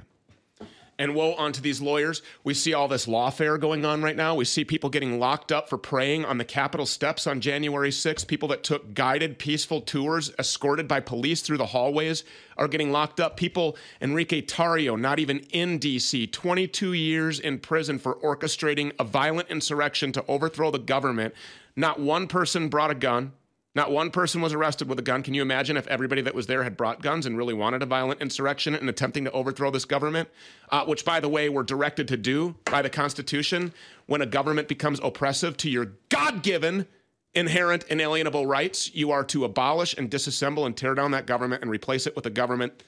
[0.99, 2.23] And woe unto these lawyers.
[2.43, 4.33] We see all this lawfare going on right now.
[4.33, 8.25] We see people getting locked up for praying on the Capitol steps on January 6th.
[8.25, 12.23] People that took guided, peaceful tours, escorted by police through the hallways,
[12.57, 13.37] are getting locked up.
[13.37, 19.49] People, Enrique Tarrio, not even in DC, 22 years in prison for orchestrating a violent
[19.49, 21.35] insurrection to overthrow the government.
[21.75, 23.33] Not one person brought a gun.
[23.77, 25.21] Not one person was arrested with a gun.
[25.21, 27.85] Can you imagine if everybody that was there had brought guns and really wanted a
[27.85, 30.29] violent insurrection and attempting to overthrow this government?
[30.69, 33.71] Uh, which, by the way, we're directed to do by the Constitution
[34.07, 36.87] when a government becomes oppressive to your God given
[37.35, 38.95] inherent inalienable rights.
[38.95, 42.25] You are to abolish and disassemble and tear down that government and replace it with
[42.25, 42.81] a government,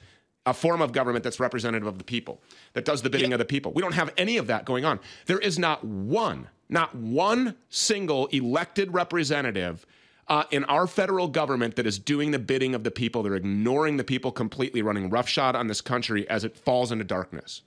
[0.44, 3.36] a form of government that's representative of the people, that does the bidding yeah.
[3.36, 3.72] of the people.
[3.72, 4.98] We don't have any of that going on.
[5.26, 9.86] There is not one, not one single elected representative
[10.30, 13.24] uh, in our federal government that is doing the bidding of the people.
[13.24, 17.62] They're ignoring the people completely, running roughshod on this country as it falls into darkness.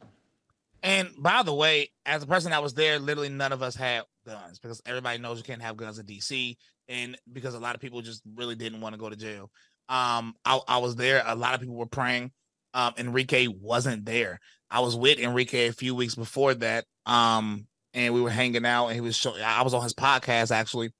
[0.81, 4.03] And by the way, as a person that was there, literally none of us had
[4.25, 6.55] guns because everybody knows you can't have guns in DC,
[6.87, 9.51] and because a lot of people just really didn't want to go to jail.
[9.89, 11.21] Um, I, I was there.
[11.25, 12.31] A lot of people were praying.
[12.73, 14.39] Um, Enrique wasn't there.
[14.71, 16.85] I was with Enrique a few weeks before that.
[17.05, 19.41] Um, and we were hanging out, and he was showing.
[19.41, 20.91] I was on his podcast actually,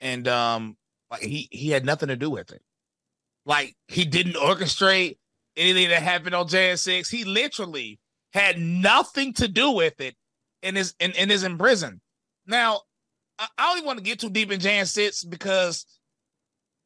[0.00, 0.76] and um,
[1.10, 2.62] like he he had nothing to do with it.
[3.46, 5.16] Like he didn't orchestrate
[5.56, 7.08] anything that happened on JN6.
[7.10, 7.98] He literally
[8.32, 10.14] had nothing to do with it
[10.62, 12.00] and is and, and is in prison.
[12.46, 12.82] Now,
[13.38, 15.86] I, I don't want to get too deep in Jan 6 because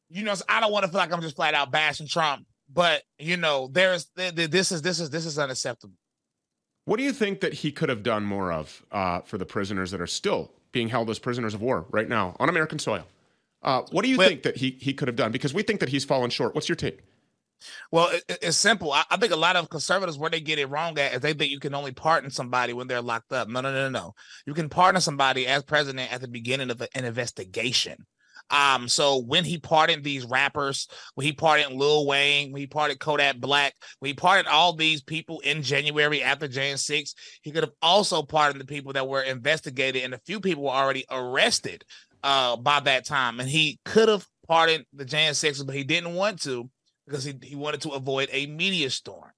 [0.09, 2.45] you know I don't want to feel like I'm just flat out bashing Trump.
[2.71, 5.95] But you know, there's this is this is this is unacceptable.
[6.85, 9.91] What do you think that he could have done more of uh, for the prisoners
[9.91, 13.05] that are still being held as prisoners of war right now on American soil?
[13.63, 15.31] Uh, what do you well, think that he he could have done?
[15.31, 16.53] Because we think that he's fallen short.
[16.53, 17.01] What's your take?
[17.91, 18.91] Well, it, it's simple.
[18.91, 21.33] I, I, think a lot of conservatives where they get it wrong at is they
[21.33, 23.47] think you can only pardon somebody when they're locked up.
[23.47, 24.13] No, no, no, no.
[24.45, 28.05] You can pardon somebody as president at the beginning of an investigation.
[28.49, 32.99] Um, so when he pardoned these rappers, when he pardoned Lil Wayne, when he pardoned
[32.99, 37.63] Kodak Black, when he pardoned all these people in January after Jan 6, he could
[37.63, 41.85] have also pardoned the people that were investigated, and a few people were already arrested
[42.23, 46.15] uh, by that time, and he could have pardoned the Jan Sixers, but he didn't
[46.15, 46.69] want to
[47.05, 49.31] because he, he wanted to avoid a media storm.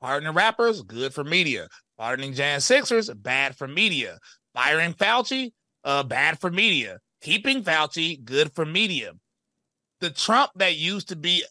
[0.00, 1.68] Pardoning rappers, good for media.
[1.98, 4.18] Pardoning Jan Sixers, bad for media.
[4.54, 5.52] Firing Fauci,
[5.84, 6.98] uh, bad for media.
[7.20, 9.12] Keeping Fauci, good for media.
[10.00, 11.44] The Trump that used to be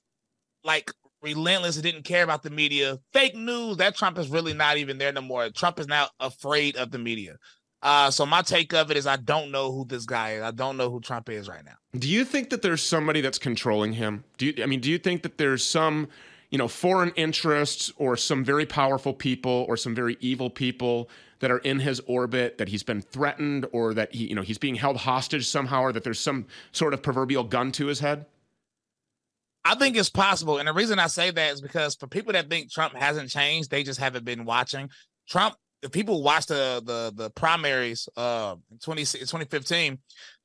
[0.63, 4.77] like relentless and didn't care about the media, fake news, that Trump is really not
[4.77, 5.49] even there no more.
[5.49, 7.35] Trump is now afraid of the media.
[7.81, 10.43] Uh, so my take of it is I don't know who this guy is.
[10.43, 11.75] I don't know who Trump is right now.
[11.97, 14.23] Do you think that there's somebody that's controlling him?
[14.37, 16.09] Do you I mean do you think that there's some,
[16.49, 21.51] you know, foreign interests or some very powerful people or some very evil people that
[21.51, 24.75] are in his orbit that he's been threatened or that he, you know, he's being
[24.75, 28.25] held hostage somehow or that there's some sort of proverbial gun to his head?
[29.63, 30.57] I think it's possible.
[30.57, 33.69] And the reason I say that is because for people that think Trump hasn't changed,
[33.69, 34.89] they just haven't been watching
[35.29, 39.97] Trump, if people watch the the the primaries uh in 20, 2015,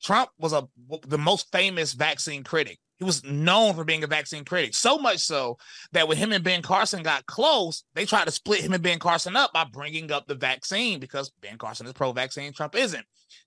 [0.02, 0.66] Trump was a
[1.06, 2.78] the most famous vaccine critic.
[2.98, 5.58] He was known for being a vaccine critic, so much so
[5.92, 9.00] that when him and Ben Carson got close, they tried to split him and Ben
[9.00, 13.04] Carson up by bringing up the vaccine because Ben Carson is pro-vaccine, Trump isn't.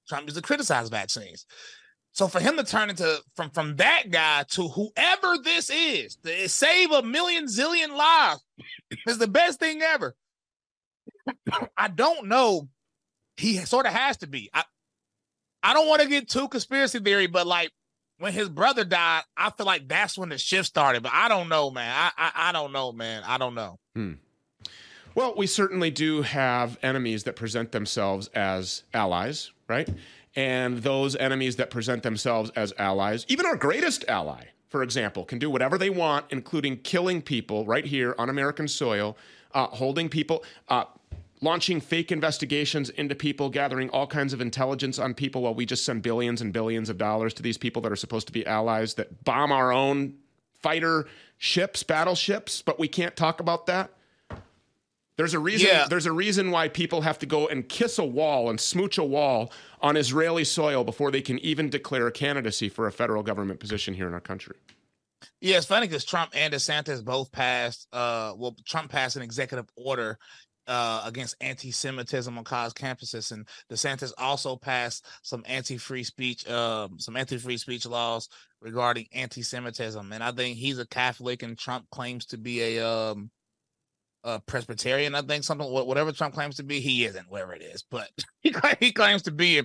[0.08, 1.46] Trump used to criticize vaccines.
[2.12, 6.50] So for him to turn into from from that guy to whoever this is, to
[6.50, 8.44] save a million zillion lives
[9.08, 10.16] is the best thing ever.
[11.78, 12.70] I don't know.
[13.38, 14.50] He sort of has to be.
[14.54, 14.64] I
[15.64, 17.72] I don't want to get too conspiracy theory, but like
[18.20, 21.04] when his brother died, I feel like that's when the shift started.
[21.04, 21.94] But I don't know, man.
[21.96, 23.24] I I, I don't know, man.
[23.26, 23.80] I don't know.
[23.96, 24.14] Hmm.
[25.16, 29.90] Well, we certainly do have enemies that present themselves as allies, right?
[30.36, 35.40] And those enemies that present themselves as allies, even our greatest ally, for example, can
[35.40, 39.18] do whatever they want, including killing people right here on American soil,
[39.56, 40.86] uh, holding people, uh,
[41.42, 45.86] launching fake investigations into people, gathering all kinds of intelligence on people while we just
[45.86, 48.96] send billions and billions of dollars to these people that are supposed to be allies
[48.96, 50.16] that bomb our own
[50.62, 53.92] fighter ships, battleships, but we can't talk about that.
[55.18, 55.70] There's a reason.
[55.70, 55.88] Yeah.
[55.90, 59.04] There's a reason why people have to go and kiss a wall and smooch a
[59.04, 63.60] wall on Israeli soil before they can even declare a candidacy for a federal government
[63.60, 64.58] position here in our country.
[65.42, 67.88] Yeah, it's funny because Trump and DeSantis both passed.
[67.92, 70.20] Uh, well, Trump passed an executive order
[70.68, 77.16] uh, against anti-Semitism on college campuses, and DeSantis also passed some anti-free speech, um, some
[77.16, 78.30] anti-free speech laws
[78.62, 80.12] regarding anti-Semitism.
[80.12, 83.32] And I think he's a Catholic, and Trump claims to be a um,
[84.24, 85.16] a Presbyterian.
[85.16, 87.30] I think something whatever Trump claims to be, he isn't.
[87.30, 88.10] Wherever it is, but
[88.42, 89.62] he he claims to be,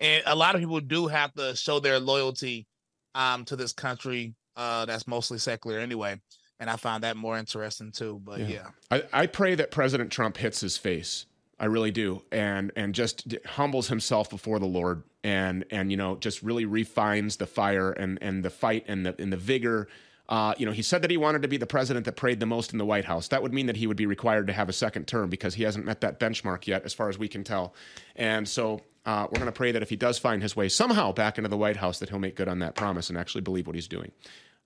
[0.00, 2.66] and a lot of people do have to show their loyalty
[3.14, 6.18] um, to this country uh, that's mostly secular anyway
[6.60, 8.20] and I find that more interesting too.
[8.24, 8.66] But yeah, yeah.
[8.90, 11.26] I, I pray that President Trump hits his face.
[11.60, 16.16] I really do, and and just humbles himself before the Lord, and and you know
[16.16, 19.88] just really refines the fire and and the fight and the and the vigor.
[20.28, 22.44] Uh, you know, he said that he wanted to be the president that prayed the
[22.44, 23.28] most in the White House.
[23.28, 25.62] That would mean that he would be required to have a second term because he
[25.62, 27.74] hasn't met that benchmark yet, as far as we can tell.
[28.14, 31.12] And so uh, we're going to pray that if he does find his way somehow
[31.12, 33.66] back into the White House, that he'll make good on that promise and actually believe
[33.66, 34.12] what he's doing.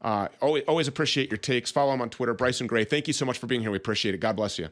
[0.03, 1.71] Uh, always, always appreciate your takes.
[1.71, 2.85] Follow him on Twitter, Bryson Gray.
[2.85, 3.71] Thank you so much for being here.
[3.71, 4.19] We appreciate it.
[4.19, 4.69] God bless you.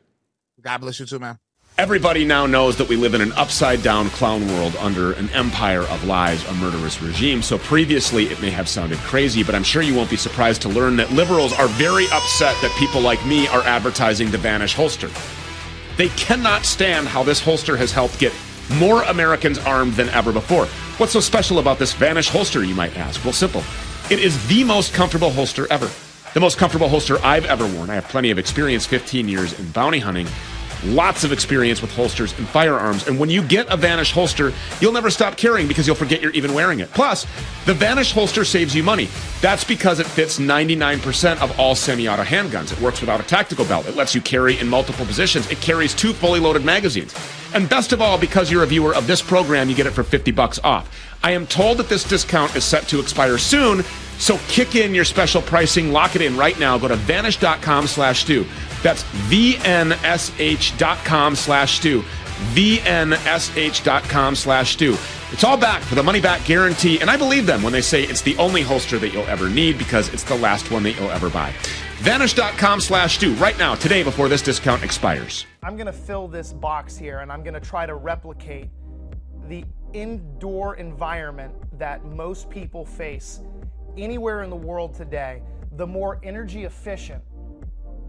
[0.60, 1.38] God bless you too, man.
[1.78, 5.82] Everybody now knows that we live in an upside down clown world under an empire
[5.82, 7.42] of lies, a murderous regime.
[7.42, 10.68] So previously it may have sounded crazy, but I'm sure you won't be surprised to
[10.68, 15.08] learn that liberals are very upset that people like me are advertising the Vanish holster.
[15.96, 18.34] They cannot stand how this holster has helped get
[18.74, 20.66] more Americans armed than ever before.
[20.98, 23.24] What's so special about this Vanish holster, you might ask?
[23.24, 23.62] Well, simple.
[24.10, 25.88] It is the most comfortable holster ever.
[26.34, 27.90] The most comfortable holster I've ever worn.
[27.90, 30.26] I have plenty of experience, 15 years in bounty hunting,
[30.82, 33.06] lots of experience with holsters and firearms.
[33.06, 36.32] And when you get a Vanish holster, you'll never stop carrying because you'll forget you're
[36.32, 36.90] even wearing it.
[36.90, 37.24] Plus,
[37.66, 39.08] the Vanish holster saves you money.
[39.42, 42.72] That's because it fits 99% of all semi auto handguns.
[42.72, 43.86] It works without a tactical belt.
[43.86, 45.48] It lets you carry in multiple positions.
[45.52, 47.14] It carries two fully loaded magazines.
[47.54, 50.02] And best of all, because you're a viewer of this program, you get it for
[50.02, 51.09] 50 bucks off.
[51.22, 53.82] I am told that this discount is set to expire soon,
[54.18, 56.78] so kick in your special pricing, lock it in right now.
[56.78, 58.46] Go to vanish.com slash stew.
[58.82, 59.96] That's vnsh.com
[61.36, 62.02] slash stew.
[62.54, 64.96] vnsh.com slash stew.
[65.32, 68.02] It's all back for the money back guarantee, and I believe them when they say
[68.02, 71.10] it's the only holster that you'll ever need because it's the last one that you'll
[71.10, 71.52] ever buy.
[71.98, 75.46] Vanish.com slash stew right now, today, before this discount expires.
[75.62, 78.70] I'm going to fill this box here and I'm going to try to replicate
[79.48, 83.40] the indoor environment that most people face
[83.96, 85.42] anywhere in the world today,
[85.76, 87.22] the more energy efficient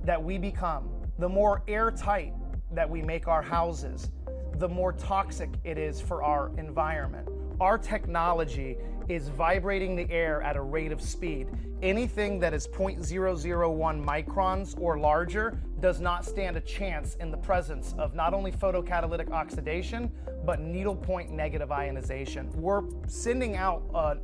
[0.04, 0.90] that we become,
[1.20, 2.34] the more airtight
[2.72, 4.12] that we make our houses,
[4.56, 7.28] the more toxic it is for our environment.
[7.60, 8.78] Our technology
[9.14, 11.48] is vibrating the air at a rate of speed.
[11.82, 17.94] Anything that is 0.001 microns or larger does not stand a chance in the presence
[17.98, 20.12] of not only photocatalytic oxidation,
[20.46, 22.50] but needlepoint negative ionization.
[22.54, 24.22] We're sending out an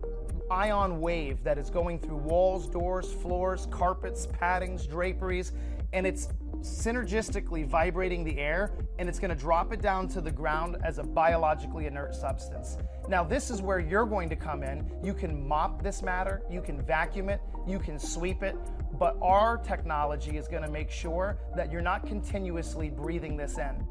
[0.49, 5.51] ion wave that is going through walls, doors, floors, carpets, paddings, draperies,
[5.93, 6.29] and it's
[6.61, 10.97] synergistically vibrating the air and it's going to drop it down to the ground as
[10.97, 12.77] a biologically inert substance.
[13.07, 14.89] Now, this is where you're going to come in.
[15.03, 18.55] You can mop this matter, you can vacuum it, you can sweep it,
[18.99, 23.87] but our technology is going to make sure that you're not continuously breathing this in.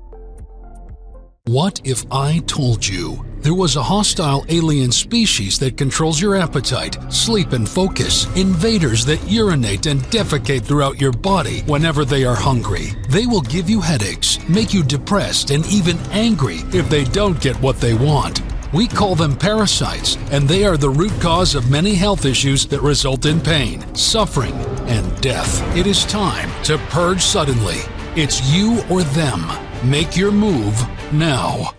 [1.49, 6.99] What if I told you there was a hostile alien species that controls your appetite,
[7.09, 8.26] sleep, and focus?
[8.36, 12.86] Invaders that urinate and defecate throughout your body whenever they are hungry.
[13.11, 17.55] They will give you headaches, make you depressed, and even angry if they don't get
[17.61, 18.42] what they want.
[18.74, 22.82] We call them parasites, and they are the root cause of many health issues that
[22.82, 24.55] result in pain, suffering,
[24.88, 25.62] and death.
[25.76, 27.82] It is time to purge suddenly.
[28.16, 29.65] It's you or them.
[29.85, 30.74] Make your move
[31.12, 31.74] now.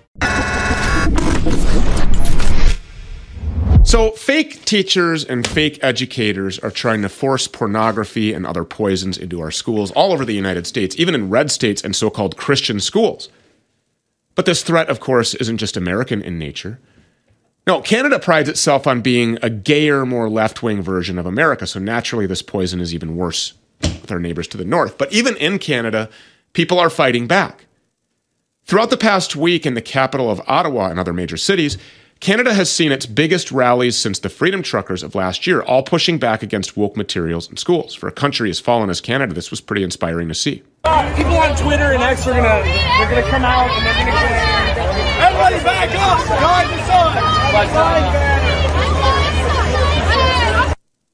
[3.83, 9.39] So, fake teachers and fake educators are trying to force pornography and other poisons into
[9.39, 12.79] our schools all over the United States, even in red states and so called Christian
[12.79, 13.29] schools.
[14.35, 16.79] But this threat, of course, isn't just American in nature.
[17.65, 21.79] No, Canada prides itself on being a gayer, more left wing version of America, so
[21.79, 24.97] naturally this poison is even worse with our neighbors to the north.
[24.97, 26.09] But even in Canada,
[26.53, 27.66] people are fighting back.
[28.67, 31.77] Throughout the past week in the capital of Ottawa and other major cities,
[32.19, 36.17] Canada has seen its biggest rallies since the Freedom Truckers of last year, all pushing
[36.17, 37.95] back against woke materials in schools.
[37.95, 40.63] For a country as fallen as Canada, this was pretty inspiring to see.
[41.15, 44.11] People on Twitter and X are gonna they're gonna come out and they're gonna
[45.23, 47.13] everybody back up, guard the sun.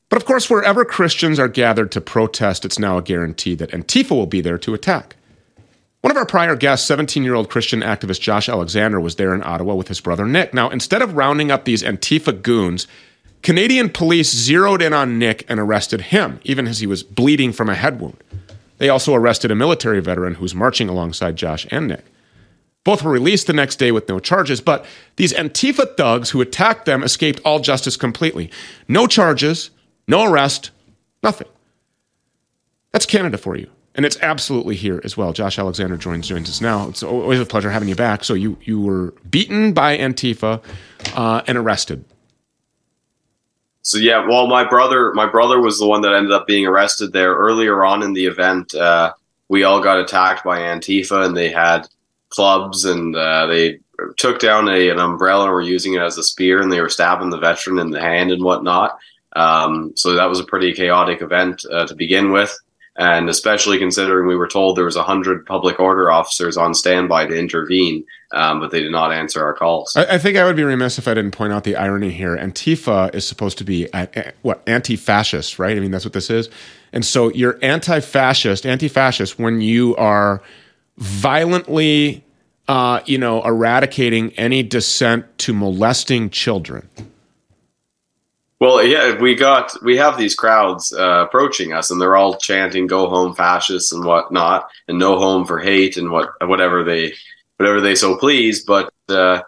[0.09, 4.09] But of course, wherever Christians are gathered to protest, it's now a guarantee that Antifa
[4.09, 5.17] will be there to attack.
[6.03, 9.41] One of our prior guests, 17 year old Christian activist Josh Alexander, was there in
[9.41, 10.53] Ottawa with his brother Nick.
[10.53, 12.87] Now, instead of rounding up these Antifa goons,
[13.41, 17.69] Canadian police zeroed in on Nick and arrested him, even as he was bleeding from
[17.69, 18.21] a head wound.
[18.79, 22.03] They also arrested a military veteran who was marching alongside Josh and Nick.
[22.83, 24.85] Both were released the next day with no charges, but
[25.15, 28.51] these Antifa thugs who attacked them escaped all justice completely.
[28.89, 29.69] No charges,
[30.05, 30.71] no arrest,
[31.23, 31.47] nothing.
[32.91, 35.33] That's Canada for you and it's absolutely here as well.
[35.33, 36.89] Josh Alexander joins joins us now.
[36.89, 38.23] It's always a pleasure having you back.
[38.23, 40.63] So you you were beaten by Antifa
[41.15, 42.03] uh, and arrested.
[43.83, 47.13] So yeah, well, my brother my brother was the one that ended up being arrested
[47.13, 48.73] there earlier on in the event.
[48.73, 49.13] Uh,
[49.49, 51.87] we all got attacked by Antifa, and they had
[52.29, 53.79] clubs, and uh, they
[54.17, 56.89] took down a, an umbrella and were using it as a spear, and they were
[56.89, 58.97] stabbing the veteran in the hand and whatnot.
[59.35, 62.57] Um, so that was a pretty chaotic event uh, to begin with
[62.95, 67.37] and especially considering we were told there was 100 public order officers on standby to
[67.37, 69.95] intervene um, but they did not answer our calls.
[69.95, 72.35] I, I, think i would be remiss if i didn't point out the irony here.
[72.35, 73.87] Antifa is supposed to be
[74.41, 75.75] what anti-fascist right?
[75.77, 76.49] I mean that's what this is.
[76.91, 80.41] And so you're anti-fascist anti-fascist when you are
[80.97, 82.23] violently
[82.67, 86.87] uh, you know eradicating any dissent to molesting children
[88.59, 92.87] well, yeah, we got we have these crowds uh, approaching us, and they're all chanting
[92.87, 97.13] "Go home, fascists" and whatnot, and "No home for hate" and what whatever they
[97.57, 98.63] whatever they so please.
[98.63, 99.41] But uh,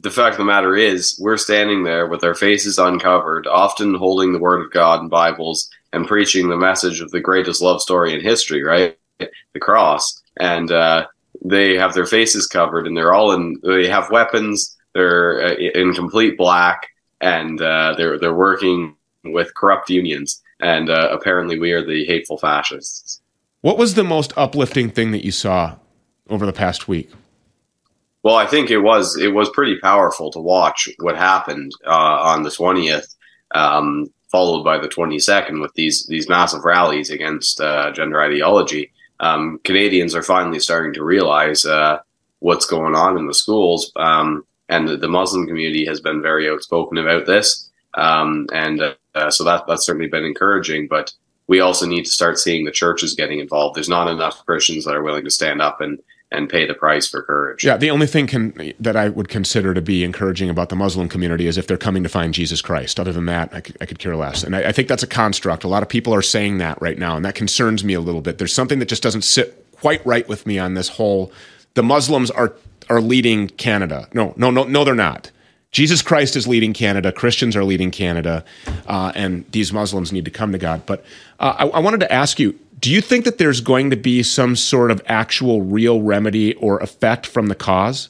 [0.00, 4.32] the fact of the matter is, we're standing there with our faces uncovered, often holding
[4.32, 8.14] the Word of God and Bibles, and preaching the message of the greatest love story
[8.14, 8.96] in history, right?
[9.18, 11.06] The cross, and uh,
[11.44, 13.60] they have their faces covered, and they're all in.
[13.62, 14.76] They have weapons.
[14.94, 16.88] They're uh, in complete black
[17.20, 22.38] and uh, they're they're working with corrupt unions, and uh, apparently we are the hateful
[22.38, 23.20] fascists.
[23.60, 25.76] What was the most uplifting thing that you saw
[26.28, 27.10] over the past week?
[28.22, 32.42] Well, I think it was it was pretty powerful to watch what happened uh, on
[32.42, 33.14] the twentieth,
[33.54, 38.92] um, followed by the twenty second with these these massive rallies against uh, gender ideology.
[39.20, 42.00] Um, Canadians are finally starting to realize uh,
[42.40, 43.92] what's going on in the schools.
[43.96, 47.70] Um, and the, the Muslim community has been very outspoken about this.
[47.94, 48.80] Um, and
[49.14, 50.88] uh, so that that's certainly been encouraging.
[50.88, 51.12] But
[51.46, 53.76] we also need to start seeing the churches getting involved.
[53.76, 55.98] There's not enough Christians that are willing to stand up and
[56.32, 57.64] and pay the price for courage.
[57.64, 61.08] Yeah, the only thing can, that I would consider to be encouraging about the Muslim
[61.08, 62.98] community is if they're coming to find Jesus Christ.
[62.98, 64.42] Other than that, I could, I could care less.
[64.42, 65.62] And I, I think that's a construct.
[65.62, 68.22] A lot of people are saying that right now, and that concerns me a little
[68.22, 68.38] bit.
[68.38, 71.30] There's something that just doesn't sit quite right with me on this whole.
[71.76, 72.54] The Muslims are
[72.88, 74.08] are leading Canada.
[74.14, 75.30] No, no, no, no, they're not.
[75.72, 77.12] Jesus Christ is leading Canada.
[77.12, 78.44] Christians are leading Canada,
[78.86, 80.86] uh, and these Muslims need to come to God.
[80.86, 81.04] But
[81.38, 84.22] uh, I, I wanted to ask you: Do you think that there's going to be
[84.22, 88.08] some sort of actual, real remedy or effect from the cause?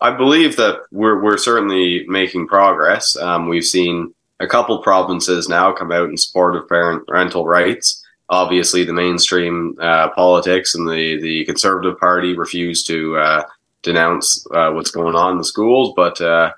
[0.00, 3.14] I believe that we're we're certainly making progress.
[3.18, 8.02] Um, we've seen a couple provinces now come out in support of parent parental rights
[8.28, 13.42] obviously the mainstream uh, politics and the the Conservative Party refuse to uh,
[13.82, 16.52] denounce uh, what's going on in the schools, but uh,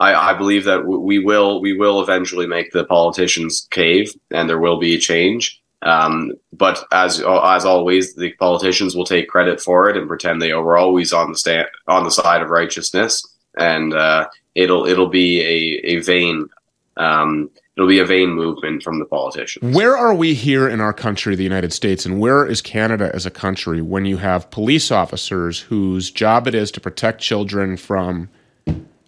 [0.00, 4.58] I, I, believe that we will we will eventually make the politicians cave, and there
[4.58, 5.60] will be a change.
[5.82, 10.52] Um, but as as always, the politicians will take credit for it and pretend they
[10.54, 15.40] were always on the stand on the side of righteousness, and uh, it'll it'll be
[15.40, 16.48] a a vain
[16.96, 19.74] um, it'll be a vain movement from the politicians.
[19.74, 23.26] Where are we here in our country, the United States, and where is Canada as
[23.26, 28.28] a country when you have police officers whose job it is to protect children from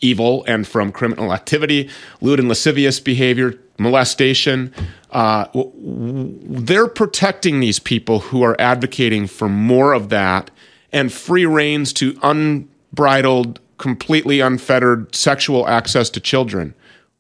[0.01, 1.89] evil and from criminal activity,
[2.21, 4.75] lewd and lascivious behavior, molestation?
[5.11, 10.51] Uh, they're protecting these people who are advocating for more of that
[10.93, 16.75] and free reigns to unbridled, completely unfettered sexual access to children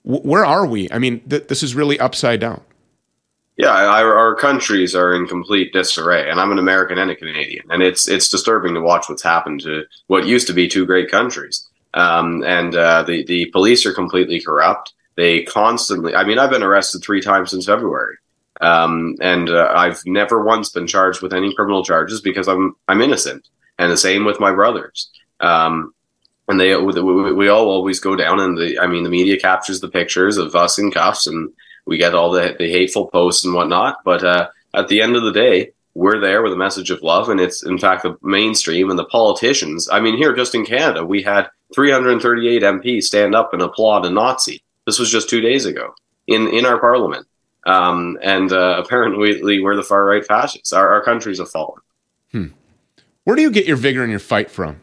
[0.07, 0.89] where are we?
[0.93, 2.63] I mean, th- this is really upside down.
[3.57, 7.65] Yeah, our, our, countries are in complete disarray, and I'm an American and a Canadian,
[7.71, 11.11] and it's it's disturbing to watch what's happened to what used to be two great
[11.11, 11.67] countries.
[11.95, 14.93] Um, and uh, the the police are completely corrupt.
[15.17, 16.15] They constantly.
[16.15, 18.17] I mean, I've been arrested three times since February,
[18.61, 23.01] um, and uh, I've never once been charged with any criminal charges because I'm I'm
[23.01, 23.49] innocent.
[23.79, 25.11] And the same with my brothers.
[25.41, 25.95] Um,
[26.49, 29.81] and they we, we all always go down and the i mean the media captures
[29.81, 31.53] the pictures of us in cuffs and
[31.87, 33.99] we get all the, the hateful posts and whatnot.
[34.05, 37.31] But uh, at the end of the day we're there with a message of love
[37.31, 39.89] and it's in fact the mainstream and the politicians.
[39.91, 44.11] I mean here just in canada we had 338 mps stand up and applaud a
[44.11, 44.63] nazi.
[44.85, 45.95] This was just two days ago
[46.27, 47.27] in in our parliament.
[47.65, 50.73] Um, and uh, apparently we're the far right fascists.
[50.73, 51.81] Our, our countries have fallen.
[52.33, 52.47] Hmm.
[53.25, 54.81] where do you get your vigor and your fight from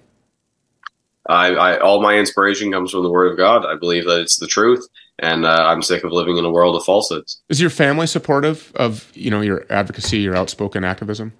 [1.27, 3.65] I, I, all my inspiration comes from the Word of God.
[3.65, 4.87] I believe that it's the truth,
[5.19, 7.41] and uh, I'm sick of living in a world of falsehoods.
[7.49, 11.33] Is your family supportive of you know your advocacy, your outspoken activism?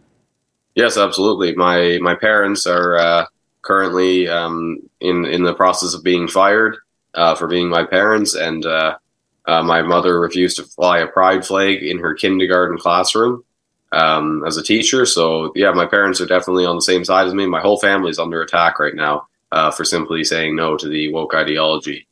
[0.76, 1.54] Yes, absolutely.
[1.56, 3.26] My my parents are uh,
[3.62, 6.78] currently um, in in the process of being fired
[7.14, 8.98] uh, for being my parents, and uh,
[9.46, 13.44] uh, my mother refused to fly a pride flag in her kindergarten classroom
[13.92, 15.06] um, as a teacher.
[15.06, 17.48] So yeah, my parents are definitely on the same side as me.
[17.48, 21.14] My whole family is under attack right now uh, for simply saying no to the
[21.14, 22.08] woke ideology.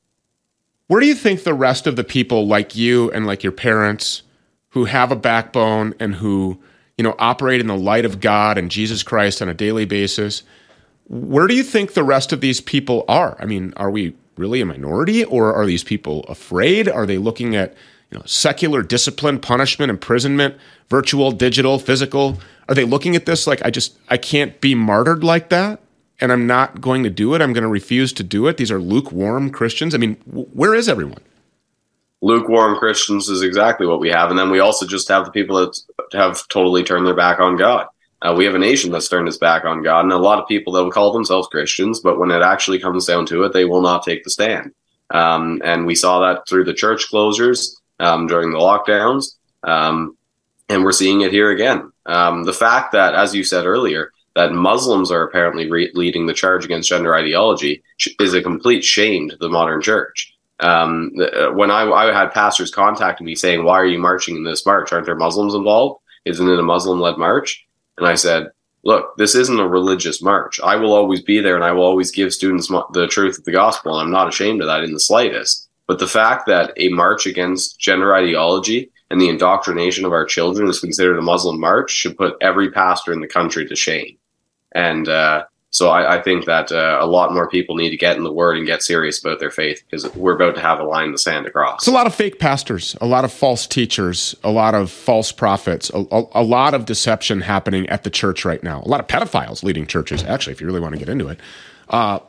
[0.88, 4.22] Where do you think the rest of the people like you and like your parents
[4.70, 6.62] who have a backbone and who,
[6.98, 10.44] you know, operate in the light of God and Jesus Christ on a daily basis,
[11.08, 13.36] where do you think the rest of these people are?
[13.40, 16.88] I mean, are we really a minority or are these people afraid?
[16.88, 17.74] Are they looking at,
[18.12, 20.56] you know, secular discipline, punishment, imprisonment,
[20.90, 22.40] virtual, digital, physical?
[22.70, 25.82] Are they looking at this like I just I can't be martyred like that?
[26.22, 27.42] And I'm not going to do it.
[27.42, 28.58] I'm going to refuse to do it.
[28.58, 29.96] These are lukewarm Christians.
[29.96, 31.22] I mean, where is everyone?
[32.22, 34.30] Lukewarm Christians is exactly what we have.
[34.30, 35.78] And then we also just have the people that
[36.14, 37.88] have totally turned their back on God.
[38.22, 40.48] Uh, we have a nation that's turned its back on God, and a lot of
[40.48, 43.66] people that will call themselves Christians, but when it actually comes down to it, they
[43.66, 44.74] will not take the stand.
[45.10, 50.16] Um, and we saw that through the church closures um, during the lockdowns, um,
[50.70, 51.92] and we're seeing it here again.
[52.06, 56.34] Um, the fact that, as you said earlier, that Muslims are apparently re- leading the
[56.34, 57.84] charge against gender ideology
[58.20, 60.34] is a complete shame to the modern church.
[60.62, 64.44] Um, uh, when I, I, had pastors contacting me saying, "Why are you marching in
[64.44, 64.94] this march?
[64.94, 66.02] Aren't there Muslims involved?
[66.26, 67.66] Isn't it a Muslim-led march?"
[67.98, 68.52] And I said,
[68.84, 70.60] "Look, this isn't a religious march.
[70.62, 73.52] I will always be there, and I will always give students the truth of the
[73.52, 73.94] gospel.
[73.94, 75.68] And I'm not ashamed of that in the slightest.
[75.88, 80.70] But the fact that a march against gender ideology and the indoctrination of our children
[80.70, 84.16] is considered a Muslim march should put every pastor in the country to shame."
[84.74, 88.18] And uh, so I, I, think that uh, a lot more people need to get
[88.18, 90.84] in the word and get serious about their faith because we're about to have a
[90.84, 91.84] line in the sand across.
[91.84, 95.32] It's a lot of fake pastors, a lot of false teachers, a lot of false
[95.32, 98.82] prophets, a, a, a, lot of deception happening at the church right now.
[98.82, 101.40] A lot of pedophiles leading churches, actually, if you really want to get into it.
[101.88, 102.20] Uh,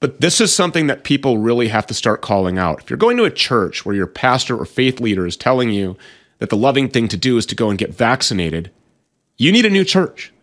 [0.00, 2.82] but this is something that people really have to start calling out.
[2.82, 5.96] If you're going to a church where your pastor or faith leader is telling you
[6.38, 8.70] that the loving thing to do is to go and get vaccinated,
[9.38, 10.33] you need a new church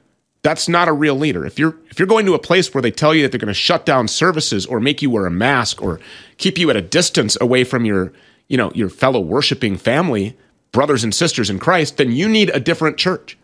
[0.43, 1.45] that's not a real leader.
[1.45, 3.47] If you're if you're going to a place where they tell you that they're going
[3.47, 5.99] to shut down services or make you wear a mask or
[6.37, 8.11] keep you at a distance away from your,
[8.47, 10.35] you know, your fellow worshiping family,
[10.71, 13.37] brothers and sisters in Christ, then you need a different church.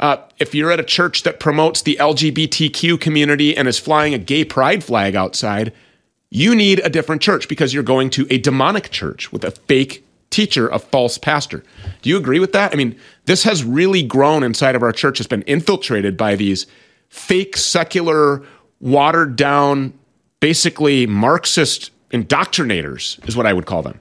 [0.00, 4.18] Uh, if you're at a church that promotes the LGBTQ community and is flying a
[4.18, 5.72] gay pride flag outside,
[6.30, 10.04] you need a different church because you're going to a demonic church with a fake
[10.30, 11.62] teacher, a false pastor.
[12.02, 12.72] Do you agree with that?
[12.72, 15.20] I mean, this has really grown inside of our church.
[15.20, 16.66] It's been infiltrated by these
[17.08, 18.42] fake, secular,
[18.80, 19.94] watered down,
[20.40, 24.00] basically Marxist indoctrinators, is what I would call them.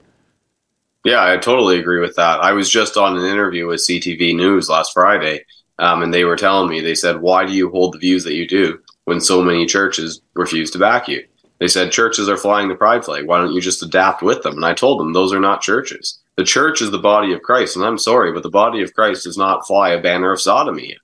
[1.06, 2.42] Yeah, I totally agree with that.
[2.42, 5.44] I was just on an interview with CTV News last Friday,
[5.80, 8.36] um, and they were telling me, they said, Why do you hold the views that
[8.36, 11.26] you do when so many churches refuse to back you?
[11.60, 13.26] They said churches are flying the pride flag.
[13.26, 14.56] Why don't you just adapt with them?
[14.56, 16.20] And I told them those are not churches.
[16.36, 19.26] The church is the body of Christ, and I'm sorry, but the body of Christ
[19.26, 20.98] does not fly a banner of sodomy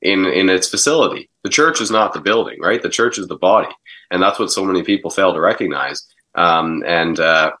[0.00, 1.28] in in its facility.
[1.42, 2.82] The church is not the building, right?
[2.82, 3.68] The church is the body,
[4.10, 6.06] and that's what so many people fail to recognize.
[6.34, 7.52] Um, and uh,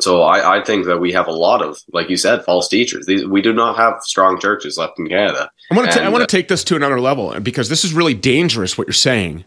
[0.00, 3.06] so I, I think that we have a lot of, like you said, false teachers.
[3.06, 5.50] These, we do not have strong churches left in Canada.
[5.70, 7.84] I want to I And, want uh, to take this to another level because this
[7.84, 9.44] is really dangerous what you're saying.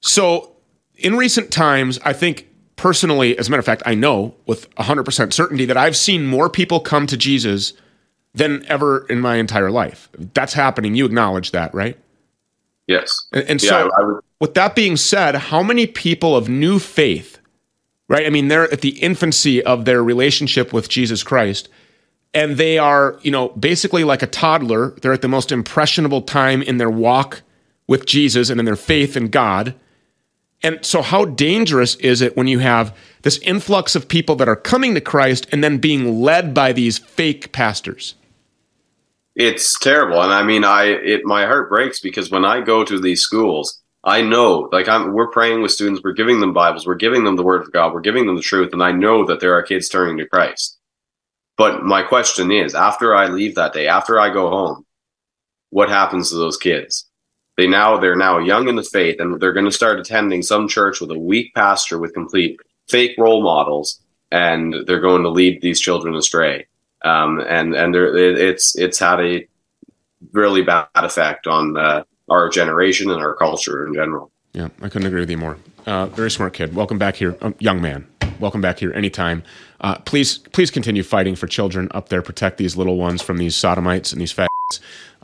[0.00, 0.52] So,
[0.96, 5.32] in recent times, I think personally, as a matter of fact, I know with 100%
[5.32, 7.72] certainty that I've seen more people come to Jesus
[8.34, 10.08] than ever in my entire life.
[10.34, 10.94] That's happening.
[10.94, 11.98] You acknowledge that, right?
[12.86, 13.10] Yes.
[13.32, 16.78] And, and Yeah, so, I- I with that being said, how many people of new
[16.78, 17.38] faith,
[18.06, 18.26] right?
[18.26, 21.70] I mean, they're at the infancy of their relationship with Jesus Christ,
[22.34, 24.90] and they are, you know, basically like a toddler.
[25.00, 27.40] They're at the most impressionable time in their walk
[27.86, 29.74] with Jesus and in their faith in God.
[30.62, 34.56] And so, how dangerous is it when you have this influx of people that are
[34.56, 38.14] coming to Christ and then being led by these fake pastors?
[39.34, 42.98] It's terrible, and I mean, I it my heart breaks because when I go to
[42.98, 46.94] these schools, I know, like I'm, we're praying with students, we're giving them Bibles, we're
[46.94, 49.40] giving them the Word of God, we're giving them the truth, and I know that
[49.40, 50.78] there are kids turning to Christ.
[51.58, 54.86] But my question is, after I leave that day, after I go home,
[55.70, 57.06] what happens to those kids?
[57.56, 60.68] They now they're now young in the faith, and they're going to start attending some
[60.68, 64.00] church with a weak pastor with complete fake role models,
[64.30, 66.66] and they're going to lead these children astray.
[67.02, 69.46] Um, and and it's it's had a
[70.32, 74.30] really bad effect on uh, our generation and our culture in general.
[74.52, 75.58] Yeah, I couldn't agree with you more.
[75.86, 76.74] Uh, very smart kid.
[76.74, 78.06] Welcome back here, um, young man.
[78.40, 79.42] Welcome back here anytime.
[79.80, 82.22] Uh, please, please continue fighting for children up there.
[82.22, 84.48] Protect these little ones from these sodomites and these fags.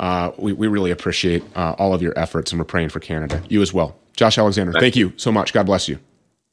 [0.02, 3.40] Uh, we, we really appreciate uh, all of your efforts, and we're praying for Canada.
[3.48, 4.72] You as well, Josh Alexander.
[4.72, 5.52] Thank you so much.
[5.52, 5.96] God bless you.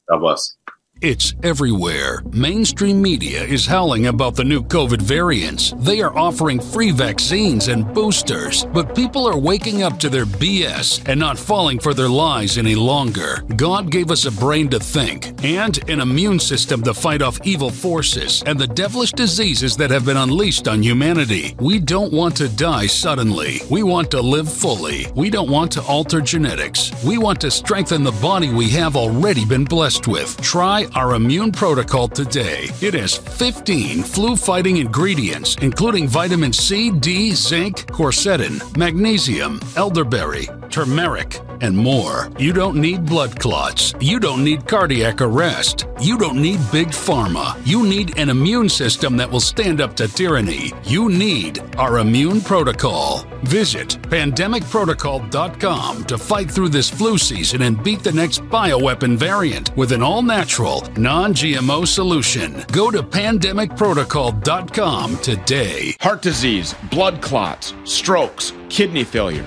[0.08, 0.56] God bless.
[1.02, 2.22] It's everywhere.
[2.30, 5.72] Mainstream media is howling about the new COVID variants.
[5.78, 11.08] They are offering free vaccines and boosters, but people are waking up to their BS
[11.08, 13.42] and not falling for their lies any longer.
[13.56, 17.70] God gave us a brain to think and an immune system to fight off evil
[17.70, 21.54] forces and the devilish diseases that have been unleashed on humanity.
[21.60, 23.60] We don't want to die suddenly.
[23.70, 25.06] We want to live fully.
[25.16, 26.92] We don't want to alter genetics.
[27.02, 30.38] We want to strengthen the body we have already been blessed with.
[30.42, 32.68] Try our immune protocol today.
[32.80, 41.40] It has 15 flu fighting ingredients, including vitamin C, D, zinc, quercetin, magnesium, elderberry, turmeric,
[41.60, 42.30] and more.
[42.38, 43.92] You don't need blood clots.
[44.00, 45.86] You don't need cardiac arrest.
[46.00, 47.60] You don't need big pharma.
[47.66, 50.72] You need an immune system that will stand up to tyranny.
[50.84, 53.24] You need our immune protocol.
[53.42, 59.92] Visit pandemicprotocol.com to fight through this flu season and beat the next bioweapon variant with
[59.92, 62.64] an all natural, non GMO solution.
[62.72, 65.94] Go to pandemicprotocol.com today.
[66.00, 69.46] Heart disease, blood clots, strokes, kidney failure.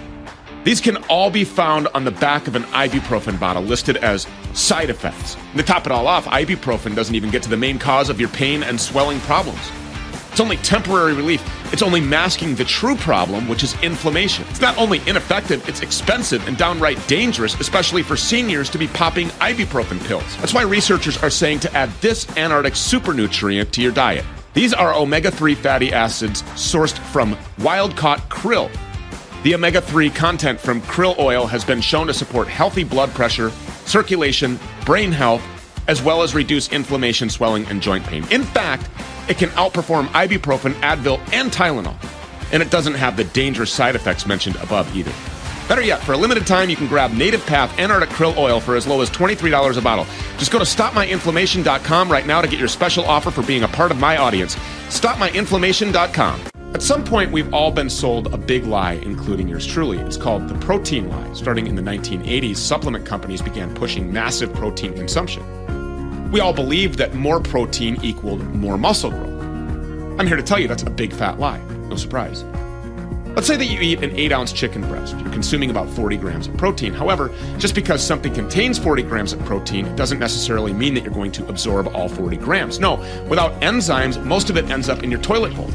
[0.63, 4.89] These can all be found on the back of an ibuprofen bottle listed as side
[4.89, 5.35] effects.
[5.35, 8.17] And to top it all off, ibuprofen doesn't even get to the main cause of
[8.17, 9.59] your pain and swelling problems.
[10.31, 11.43] It's only temporary relief.
[11.73, 14.45] It's only masking the true problem, which is inflammation.
[14.49, 19.27] It's not only ineffective, it's expensive and downright dangerous, especially for seniors to be popping
[19.41, 20.37] ibuprofen pills.
[20.37, 24.23] That's why researchers are saying to add this Antarctic super nutrient to your diet.
[24.53, 28.71] These are omega 3 fatty acids sourced from wild caught krill.
[29.43, 33.49] The omega 3 content from krill oil has been shown to support healthy blood pressure,
[33.85, 35.43] circulation, brain health,
[35.89, 38.25] as well as reduce inflammation, swelling, and joint pain.
[38.31, 38.89] In fact,
[39.27, 41.95] it can outperform ibuprofen, Advil, and Tylenol.
[42.53, 45.11] And it doesn't have the dangerous side effects mentioned above either.
[45.67, 48.77] Better yet, for a limited time, you can grab Native Path Antarctic Krill Oil for
[48.77, 50.05] as low as $23 a bottle.
[50.37, 53.91] Just go to stopmyinflammation.com right now to get your special offer for being a part
[53.91, 54.55] of my audience.
[54.87, 56.52] Stopmyinflammation.com.
[56.73, 59.99] At some point, we've all been sold a big lie, including yours truly.
[59.99, 61.33] It's called the protein lie.
[61.33, 66.31] Starting in the 1980s, supplement companies began pushing massive protein consumption.
[66.31, 70.19] We all believed that more protein equaled more muscle growth.
[70.19, 71.59] I'm here to tell you that's a big fat lie.
[71.89, 72.43] No surprise.
[73.35, 75.15] Let's say that you eat an 8 ounce chicken breast.
[75.19, 76.93] You're consuming about 40 grams of protein.
[76.93, 81.31] However, just because something contains 40 grams of protein doesn't necessarily mean that you're going
[81.33, 82.79] to absorb all 40 grams.
[82.79, 82.95] No,
[83.29, 85.69] without enzymes, most of it ends up in your toilet bowl.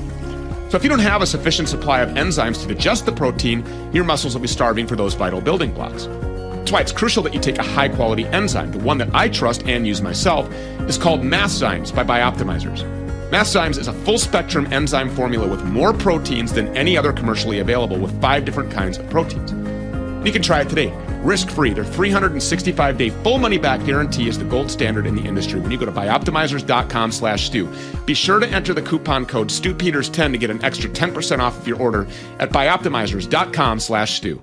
[0.69, 3.65] So if you don't have a sufficient supply of enzymes to digest the protein,
[3.95, 6.05] your muscles will be starving for those vital building blocks.
[6.05, 8.73] That's why it's crucial that you take a high quality enzyme.
[8.73, 10.53] The one that I trust and use myself
[10.87, 12.83] is called Masszymes by Bioptimizers.
[13.31, 17.99] Masszymes is a full spectrum enzyme formula with more proteases than any other commercially available
[17.99, 20.27] with five different kinds of proteases.
[20.27, 20.93] You can try it today.
[21.23, 21.73] Risk free.
[21.73, 25.61] Their 365 day full money back guarantee is the gold standard in the industry.
[25.61, 27.73] When you go to bioptimizers.com slash stew,
[28.07, 31.69] be sure to enter the coupon code StewPeters10 to get an extra 10% off of
[31.69, 32.07] your order
[32.39, 34.43] at bioptimizers.com slash stew.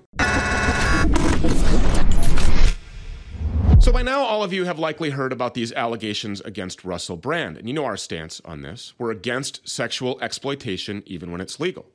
[3.86, 7.56] So by now, all of you have likely heard about these allegations against Russell Brand,
[7.56, 8.96] and you know our stance on this.
[8.98, 11.86] We're against sexual exploitation, even when it's legal.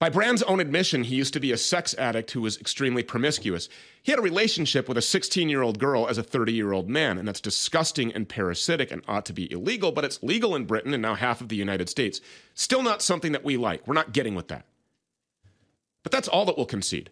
[0.00, 3.68] By Brand's own admission, he used to be a sex addict who was extremely promiscuous.
[4.02, 6.88] He had a relationship with a 16 year old girl as a 30 year old
[6.88, 10.64] man, and that's disgusting and parasitic and ought to be illegal, but it's legal in
[10.64, 12.20] Britain and now half of the United States.
[12.54, 13.86] Still not something that we like.
[13.86, 14.66] We're not getting with that.
[16.02, 17.10] But that's all that we'll concede.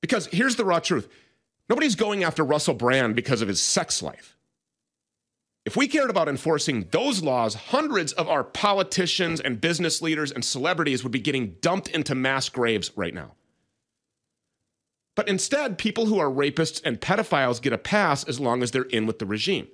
[0.00, 1.08] Because here's the raw truth
[1.68, 4.37] nobody's going after Russell Brand because of his sex life.
[5.68, 10.42] If we cared about enforcing those laws, hundreds of our politicians and business leaders and
[10.42, 13.32] celebrities would be getting dumped into mass graves right now.
[15.14, 18.84] But instead, people who are rapists and pedophiles get a pass as long as they're
[18.84, 19.68] in with the regime.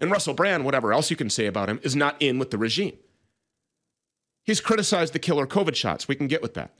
[0.00, 2.58] And Russell Brand, whatever else you can say about him, is not in with the
[2.58, 2.96] regime.
[4.42, 6.08] He's criticized the killer COVID shots.
[6.08, 6.74] We can get with that.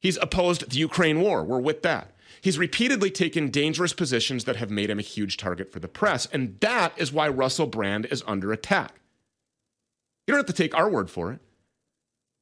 [0.00, 1.44] He's opposed the Ukraine war.
[1.44, 2.11] We're with that.
[2.40, 6.26] He's repeatedly taken dangerous positions that have made him a huge target for the press.
[6.32, 9.00] And that is why Russell Brand is under attack.
[10.26, 11.40] You don't have to take our word for it.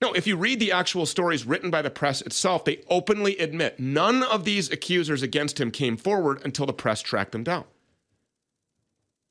[0.02, 3.78] No, if you read the actual stories written by the press itself, they openly admit
[3.78, 7.64] none of these accusers against him came forward until the press tracked them down.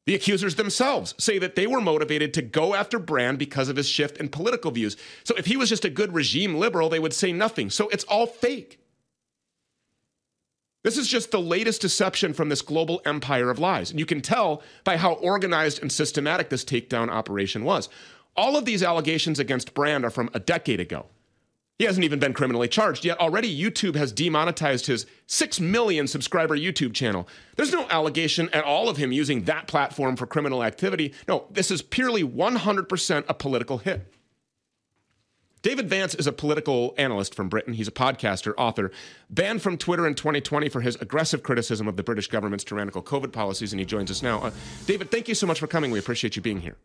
[0.06, 3.88] The accusers themselves say that they were motivated to go after Brand because of his
[3.88, 4.98] shift in political views.
[5.24, 7.70] So if he was just a good regime liberal, they would say nothing.
[7.70, 8.80] So it's all fake.
[10.84, 13.92] This is just the latest deception from this global empire of lies.
[13.92, 17.90] And you can tell by how organized and systematic this takedown operation was.
[18.38, 21.08] All of these allegations against Brand are from a decade ago.
[21.78, 26.58] He hasn't even been criminally charged, yet already YouTube has demonetized his 6 million subscriber
[26.58, 27.28] YouTube channel.
[27.56, 31.14] There's no allegation at all of him using that platform for criminal activity.
[31.28, 34.14] No, this is purely 100% a political hit.
[35.62, 37.74] David Vance is a political analyst from Britain.
[37.74, 38.92] He's a podcaster, author,
[39.30, 43.34] banned from Twitter in 2020 for his aggressive criticism of the British government's tyrannical COVID
[43.34, 44.40] policies, and he joins us now.
[44.40, 44.52] Uh,
[44.86, 45.92] David, thank you so much for coming.
[45.92, 46.78] We appreciate you being here.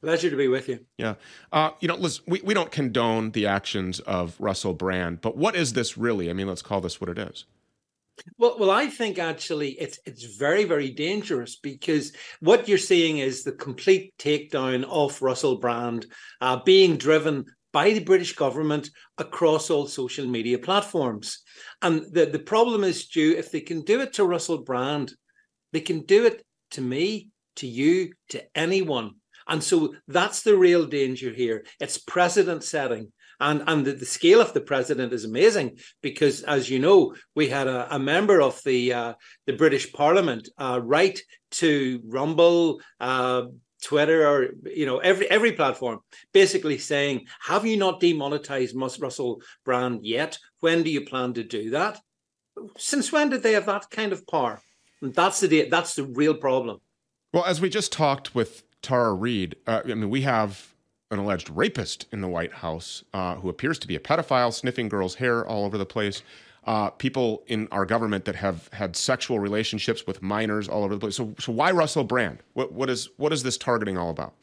[0.00, 0.86] Pleasure to be with you.
[0.96, 1.14] Yeah.
[1.52, 5.56] Uh, you know, Liz, we, we don't condone the actions of Russell Brand, but what
[5.56, 6.30] is this really?
[6.30, 7.46] I mean, let's call this what it is.
[8.36, 13.44] Well, well, I think actually it's it's very very dangerous because what you're seeing is
[13.44, 16.06] the complete takedown of Russell Brand,
[16.40, 21.42] uh, being driven by the British government across all social media platforms.
[21.82, 25.12] And the, the problem is, Stew, if they can do it to Russell Brand,
[25.72, 29.12] they can do it to me, to you, to anyone.
[29.46, 31.64] And so that's the real danger here.
[31.80, 33.12] It's precedent setting.
[33.40, 37.48] And, and the, the scale of the president is amazing because, as you know, we
[37.48, 39.14] had a, a member of the uh,
[39.46, 41.20] the British Parliament uh, write
[41.52, 43.42] to Rumble, uh,
[43.82, 46.00] Twitter or you know every every platform,
[46.32, 50.38] basically saying, "Have you not demonetized Russell Brand yet?
[50.60, 52.00] When do you plan to do that?
[52.76, 54.60] Since when did they have that kind of power?"
[55.00, 56.80] And that's the that's the real problem.
[57.32, 60.74] Well, as we just talked with Tara Reid, uh, I mean, we have
[61.10, 64.88] an alleged rapist in the White House uh, who appears to be a pedophile, sniffing
[64.88, 66.22] girls' hair all over the place
[66.68, 71.00] uh, people in our government that have had sexual relationships with minors all over the
[71.00, 71.16] place.
[71.16, 72.42] So, so why Russell Brand?
[72.52, 74.34] What, what is what is this targeting all about?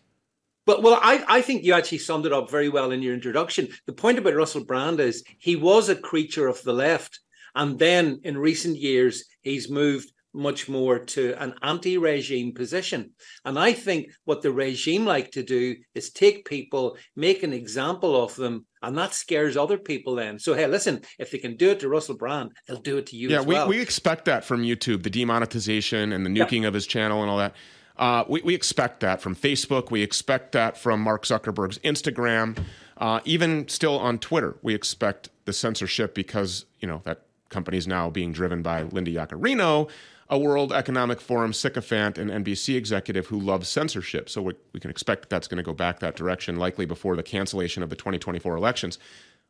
[0.65, 3.67] But well, I, I think you actually summed it up very well in your introduction.
[3.85, 7.19] The point about Russell Brand is he was a creature of the left,
[7.53, 13.11] and then in recent years he's moved much more to an anti-regime position.
[13.45, 18.21] And I think what the regime like to do is take people, make an example
[18.21, 20.37] of them, and that scares other people then.
[20.37, 23.15] So hey, listen, if they can do it to Russell Brand, they'll do it to
[23.15, 23.67] you yeah, we, well.
[23.67, 26.69] we expect that from YouTube, the demonetization and the nuking yep.
[26.69, 27.55] of his channel and all that.
[27.97, 29.89] Uh, we, we expect that from Facebook.
[29.89, 32.57] We expect that from Mark Zuckerberg's Instagram.
[32.97, 37.87] Uh, even still on Twitter, we expect the censorship because, you know, that company is
[37.87, 39.89] now being driven by Linda Yaccarino,
[40.29, 44.29] a World Economic Forum sycophant and NBC executive who loves censorship.
[44.29, 47.15] So we, we can expect that that's going to go back that direction, likely before
[47.15, 48.97] the cancellation of the 2024 elections.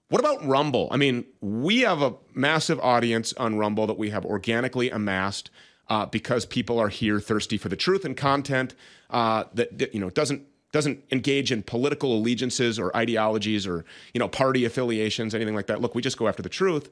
[0.09, 0.87] What about Rumble?
[0.91, 5.49] I mean, we have a massive audience on Rumble that we have organically amassed
[5.87, 8.75] uh, because people are here thirsty for the truth and content
[9.09, 14.19] uh, that, that you know doesn't doesn't engage in political allegiances or ideologies or you
[14.19, 15.81] know party affiliations, anything like that.
[15.81, 16.89] Look, we just go after the truth.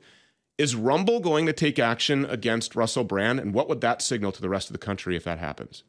[0.57, 3.39] Is Rumble going to take action against Russell Brand?
[3.39, 5.83] And what would that signal to the rest of the country if that happens?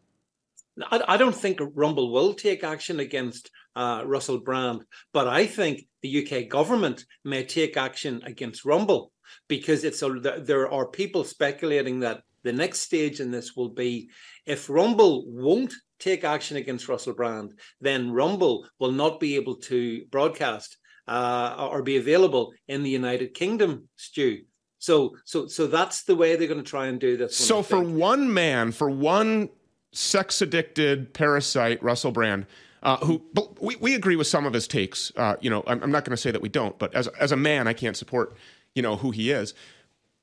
[0.90, 4.84] I, don't think Rumble will take action against uh, Russell Brand.
[5.12, 9.12] But I think the UK government may take action against Rumble
[9.48, 10.08] because it's a,
[10.42, 14.10] there are people speculating that the next stage in this will be
[14.46, 20.04] if Rumble won't take action against Russell Brand, then Rumble will not be able to
[20.10, 24.42] broadcast uh, or be available in the United Kingdom, Stew.
[24.84, 27.34] So, so, so that's the way they're going to try and do this.
[27.34, 29.48] So, for one man, for one
[29.92, 32.44] sex addicted parasite, Russell Brand,
[32.82, 33.22] uh, who
[33.62, 35.10] we, we agree with some of his takes.
[35.16, 37.32] Uh, you know, I'm, I'm not going to say that we don't, but as as
[37.32, 38.36] a man, I can't support
[38.74, 39.54] you know who he is.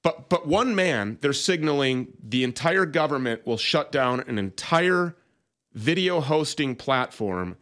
[0.04, 5.16] But but one man, they're signaling the entire government will shut down an entire
[5.74, 7.58] video hosting platform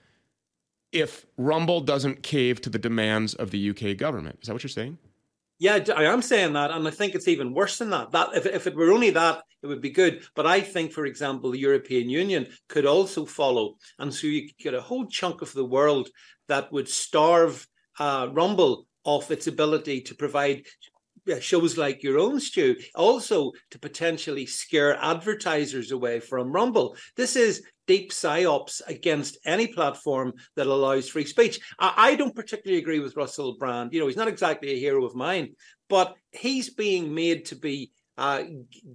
[0.91, 4.39] if Rumble doesn't cave to the demands of the UK government.
[4.41, 4.97] Is that what you're saying?
[5.61, 8.11] Yeah, I am saying that, and I think it's even worse than that.
[8.11, 10.23] That if, if it were only that, it would be good.
[10.33, 14.73] But I think, for example, the European Union could also follow, and so you get
[14.73, 16.07] a whole chunk of the world
[16.47, 17.67] that would starve
[17.99, 20.63] uh, Rumble of its ability to provide
[21.41, 26.95] shows like your own, Stew, also to potentially scare advertisers away from Rumble.
[27.15, 31.59] This is deep psyops against any platform that allows free speech.
[31.79, 33.91] I, I, don't particularly agree with Russell Brand.
[33.91, 35.55] You know, he's not exactly a hero of mine,
[35.89, 38.43] but he's being made to be uh,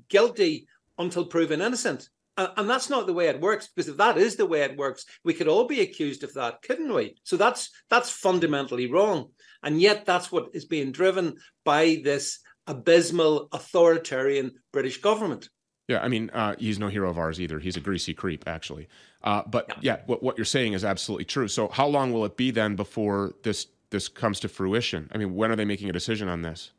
[0.09, 2.09] guilty until proven innocent.
[2.37, 5.05] And that's not the way it works, because if that is the way it works,
[5.25, 7.17] we could all be accused of that, couldn't we?
[7.25, 9.31] So that's that's fundamentally wrong.
[9.65, 11.35] And yet that's what is being driven
[11.65, 12.39] by this
[12.69, 15.49] abysmal authoritarian British government.
[15.89, 17.59] Yeah, I mean, uh, he's no hero of ours either.
[17.59, 18.89] He's a greasy creep, actually.
[19.23, 21.47] Uh, but yeah, what, what, you're saying is absolutely true.
[21.49, 25.11] So, how long will it be then before this this comes to fruition?
[25.13, 26.71] I mean, when are they making a decision on this?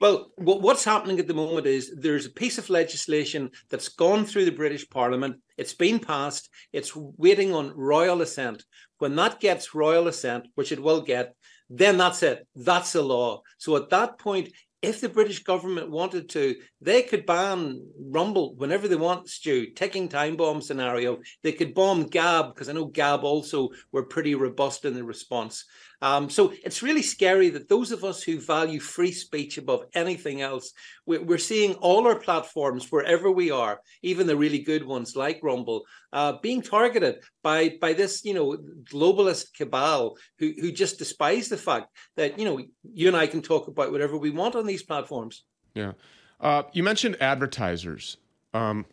[0.00, 4.46] Well, what's happening at the moment is there's a piece of legislation that's gone through
[4.46, 5.36] the British Parliament.
[5.58, 6.48] It's been passed.
[6.72, 8.64] It's waiting on royal assent.
[8.96, 11.34] When that gets royal assent, which it will get,
[11.68, 12.46] then that's it.
[12.56, 13.42] That's the law.
[13.58, 14.50] So at that point,
[14.82, 20.08] if the British government wanted to, they could ban Rumble whenever they want, Stew, ticking
[20.08, 21.18] time bomb scenario.
[21.42, 25.64] They could bomb Gab, because I know Gab also were pretty robust in the response.
[26.02, 30.40] Um, so it's really scary that those of us who value free speech above anything
[30.40, 30.72] else,
[31.06, 35.84] we're seeing all our platforms, wherever we are, even the really good ones like Rumble,
[36.12, 38.56] uh, being targeted by by this, you know,
[38.90, 42.60] globalist cabal who who just despise the fact that you know
[42.94, 45.44] you and I can talk about whatever we want on these platforms.
[45.74, 45.92] Yeah,
[46.40, 48.16] uh, you mentioned advertisers.
[48.54, 48.86] Um,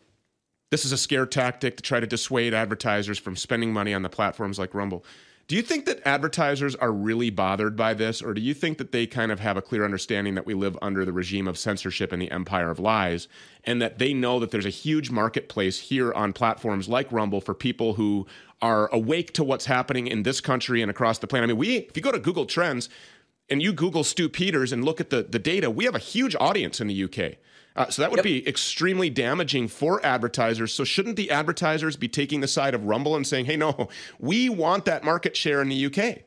[0.70, 4.10] this is a scare tactic to try to dissuade advertisers from spending money on the
[4.10, 5.06] platforms like Rumble.
[5.48, 8.92] Do you think that advertisers are really bothered by this, or do you think that
[8.92, 12.12] they kind of have a clear understanding that we live under the regime of censorship
[12.12, 13.30] and the empire of lies,
[13.64, 17.54] and that they know that there's a huge marketplace here on platforms like Rumble for
[17.54, 18.28] people who
[18.62, 21.46] are awake to what's happening in this country and across the planet?
[21.46, 22.90] I mean, we if you go to Google Trends
[23.50, 26.36] and you Google Stew Peters and look at the the data, we have a huge
[26.42, 27.38] audience in the UK.
[27.78, 28.24] Uh, so that would yep.
[28.24, 30.74] be extremely damaging for advertisers.
[30.74, 33.88] So shouldn't the advertisers be taking the side of Rumble and saying, "Hey, no,
[34.20, 36.24] we want that market share in the UK"?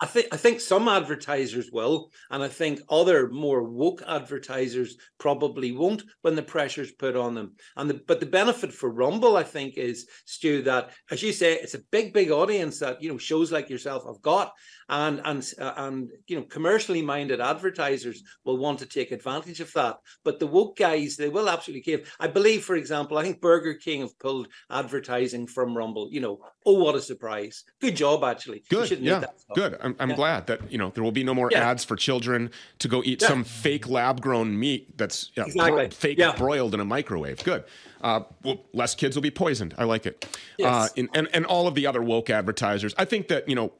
[0.00, 5.70] I think I think some advertisers will, and I think other more woke advertisers probably
[5.70, 7.54] won't when the pressure's put on them.
[7.76, 11.54] And the, but the benefit for Rumble, I think, is Stew that, as you say,
[11.54, 14.52] it's a big, big audience that you know shows like yourself have got,
[14.88, 19.72] and and uh, and you know commercially minded advertisers will want to take advantage of
[19.72, 19.98] that.
[20.24, 22.14] But the woke guys, they will absolutely give.
[22.20, 26.08] I believe, for example, I think Burger King have pulled advertising from Rumble.
[26.10, 27.64] You know, oh what a surprise!
[27.80, 28.64] Good job, actually.
[28.68, 29.24] Good, yeah,
[29.54, 29.76] good.
[29.80, 30.16] I'm, I'm yeah.
[30.16, 31.70] glad that you know there will be no more yeah.
[31.70, 33.28] ads for children to go eat yeah.
[33.28, 35.90] some fake lab grown meat that's you know, exactly.
[35.90, 37.42] fake broiled in a microwave.
[37.44, 37.64] Good.
[38.00, 39.74] Uh, well, less kids will be poisoned.
[39.78, 40.26] I like it.
[40.58, 40.68] Yes.
[40.68, 42.94] Uh, and, and and all of the other woke advertisers.
[42.98, 43.72] I think that you know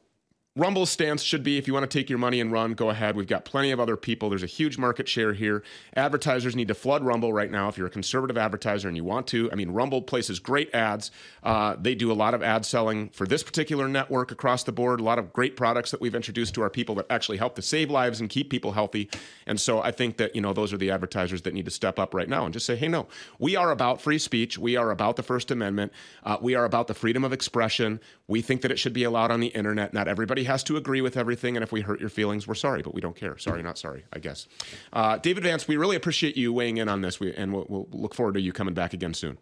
[0.56, 3.16] Rumble's stance should be if you want to take your money and run, go ahead.
[3.16, 4.30] We've got plenty of other people.
[4.30, 5.64] There's a huge market share here.
[5.96, 9.26] Advertisers need to flood Rumble right now if you're a conservative advertiser and you want
[9.28, 9.50] to.
[9.50, 11.10] I mean, Rumble places great ads.
[11.42, 15.00] Uh, they do a lot of ad selling for this particular network across the board,
[15.00, 17.62] a lot of great products that we've introduced to our people that actually help to
[17.62, 19.10] save lives and keep people healthy.
[19.48, 21.98] And so I think that, you know, those are the advertisers that need to step
[21.98, 23.08] up right now and just say, hey, no,
[23.40, 24.56] we are about free speech.
[24.56, 25.92] We are about the First Amendment.
[26.22, 27.98] Uh, we are about the freedom of expression.
[28.28, 29.92] We think that it should be allowed on the internet.
[29.92, 32.82] Not everybody has to agree with everything, and if we hurt your feelings, we're sorry,
[32.82, 33.36] but we don't care.
[33.38, 34.46] Sorry, not sorry, I guess.
[34.92, 37.88] Uh, David Vance, we really appreciate you weighing in on this, we, and we'll, we'll
[37.92, 39.38] look forward to you coming back again soon.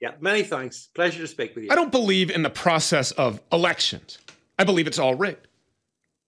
[0.00, 0.88] Yeah, many thanks.
[0.94, 1.70] Pleasure to speak with you.
[1.70, 4.18] I don't believe in the process of elections.
[4.58, 5.46] I believe it's all rigged.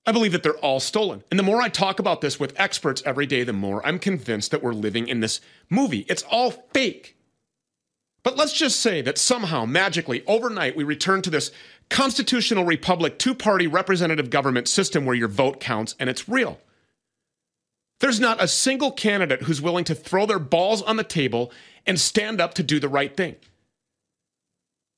[0.04, 1.22] I believe that they're all stolen.
[1.30, 4.50] And the more I talk about this with experts every day, the more I'm convinced
[4.50, 5.40] that we're living in this
[5.70, 6.04] movie.
[6.08, 7.16] It's all fake.
[8.24, 11.50] But let's just say that somehow, magically, overnight, we return to this
[11.92, 16.58] constitutional republic, two party representative government system where your vote counts and it's real.
[18.00, 21.52] There's not a single candidate who's willing to throw their balls on the table
[21.86, 23.36] and stand up to do the right thing.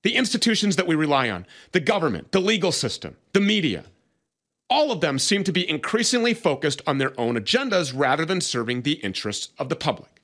[0.04, 3.86] The institutions that we rely on, the government, the legal system, the media,
[4.70, 8.82] all of them seem to be increasingly focused on their own agendas rather than serving
[8.82, 10.22] the interests of the public.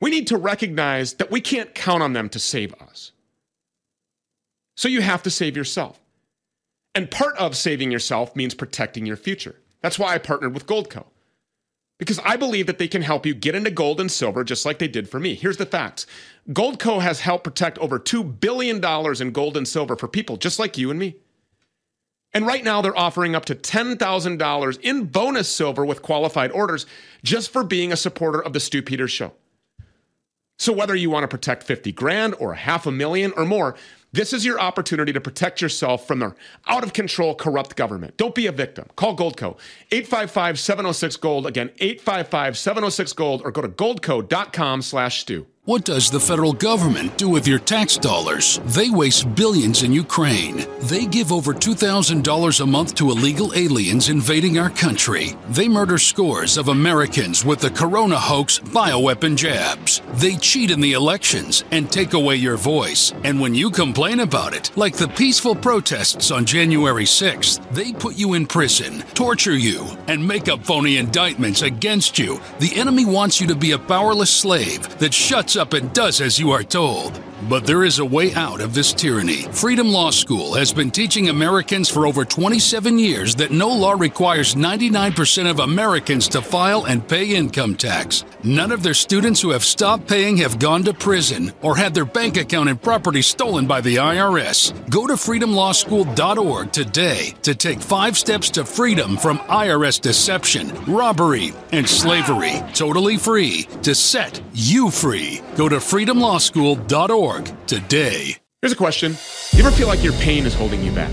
[0.00, 3.12] We need to recognize that we can't count on them to save us.
[4.76, 6.00] So you have to save yourself.
[6.94, 9.56] And part of saving yourself means protecting your future.
[9.82, 11.06] That's why I partnered with Goldco.
[11.98, 14.78] Because I believe that they can help you get into gold and silver just like
[14.78, 15.34] they did for me.
[15.34, 16.06] Here's the facts
[16.50, 18.84] Goldco has helped protect over $2 billion
[19.20, 21.16] in gold and silver for people just like you and me.
[22.34, 26.84] And right now, they're offering up to $10,000 in bonus silver with qualified orders
[27.24, 29.32] just for being a supporter of the Stew Peters Show.
[30.58, 33.74] So, whether you want to protect 50 grand or half a million or more,
[34.16, 36.34] this is your opportunity to protect yourself from their
[36.66, 38.16] out of control, corrupt government.
[38.16, 38.88] Don't be a victim.
[38.96, 39.58] Call Goldco
[39.92, 41.46] 855 706 Gold.
[41.46, 45.46] Again, 855 706 Gold or go to goldco.com slash stew.
[45.66, 48.60] What does the federal government do with your tax dollars?
[48.66, 50.64] They waste billions in Ukraine.
[50.82, 55.34] They give over $2,000 a month to illegal aliens invading our country.
[55.48, 60.02] They murder scores of Americans with the corona hoax bioweapon jabs.
[60.22, 63.12] They cheat in the elections and take away your voice.
[63.24, 68.14] And when you complain about it, like the peaceful protests on January 6th, they put
[68.14, 72.40] you in prison, torture you, and make up phony indictments against you.
[72.60, 76.38] The enemy wants you to be a powerless slave that shuts up and does as
[76.38, 77.20] you are told.
[77.42, 79.42] But there is a way out of this tyranny.
[79.52, 84.54] Freedom Law School has been teaching Americans for over 27 years that no law requires
[84.54, 88.24] 99% of Americans to file and pay income tax.
[88.42, 92.06] None of their students who have stopped paying have gone to prison or had their
[92.06, 94.72] bank account and property stolen by the IRS.
[94.88, 101.86] Go to freedomlawschool.org today to take five steps to freedom from IRS deception, robbery, and
[101.86, 102.62] slavery.
[102.72, 105.42] Totally free to set you free.
[105.56, 107.25] Go to freedomlawschool.org
[107.66, 108.38] today.
[108.62, 109.16] Here's a question
[109.52, 111.10] You ever feel like your pain is holding you back?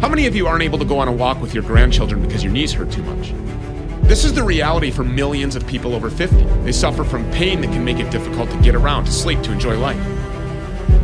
[0.00, 2.42] How many of you aren't able to go on a walk with your grandchildren because
[2.42, 3.32] your knees hurt too much?
[4.08, 6.42] This is the reality for millions of people over 50.
[6.64, 9.52] They suffer from pain that can make it difficult to get around, to sleep, to
[9.52, 10.02] enjoy life.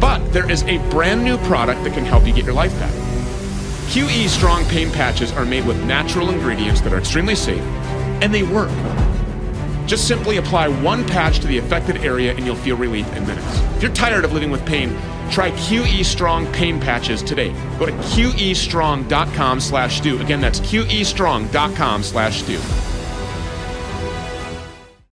[0.01, 2.93] But there is a brand new product that can help you get your life back.
[3.93, 7.63] QE Strong Pain Patches are made with natural ingredients that are extremely safe,
[8.21, 8.71] and they work.
[9.87, 13.61] Just simply apply one patch to the affected area and you'll feel relief in minutes.
[13.77, 14.91] If you're tired of living with pain,
[15.31, 17.51] try QE Strong Pain Patches today.
[17.79, 20.21] Go to QEstrong.com slash stew.
[20.21, 22.61] Again, that's QEstrong.com slash stew.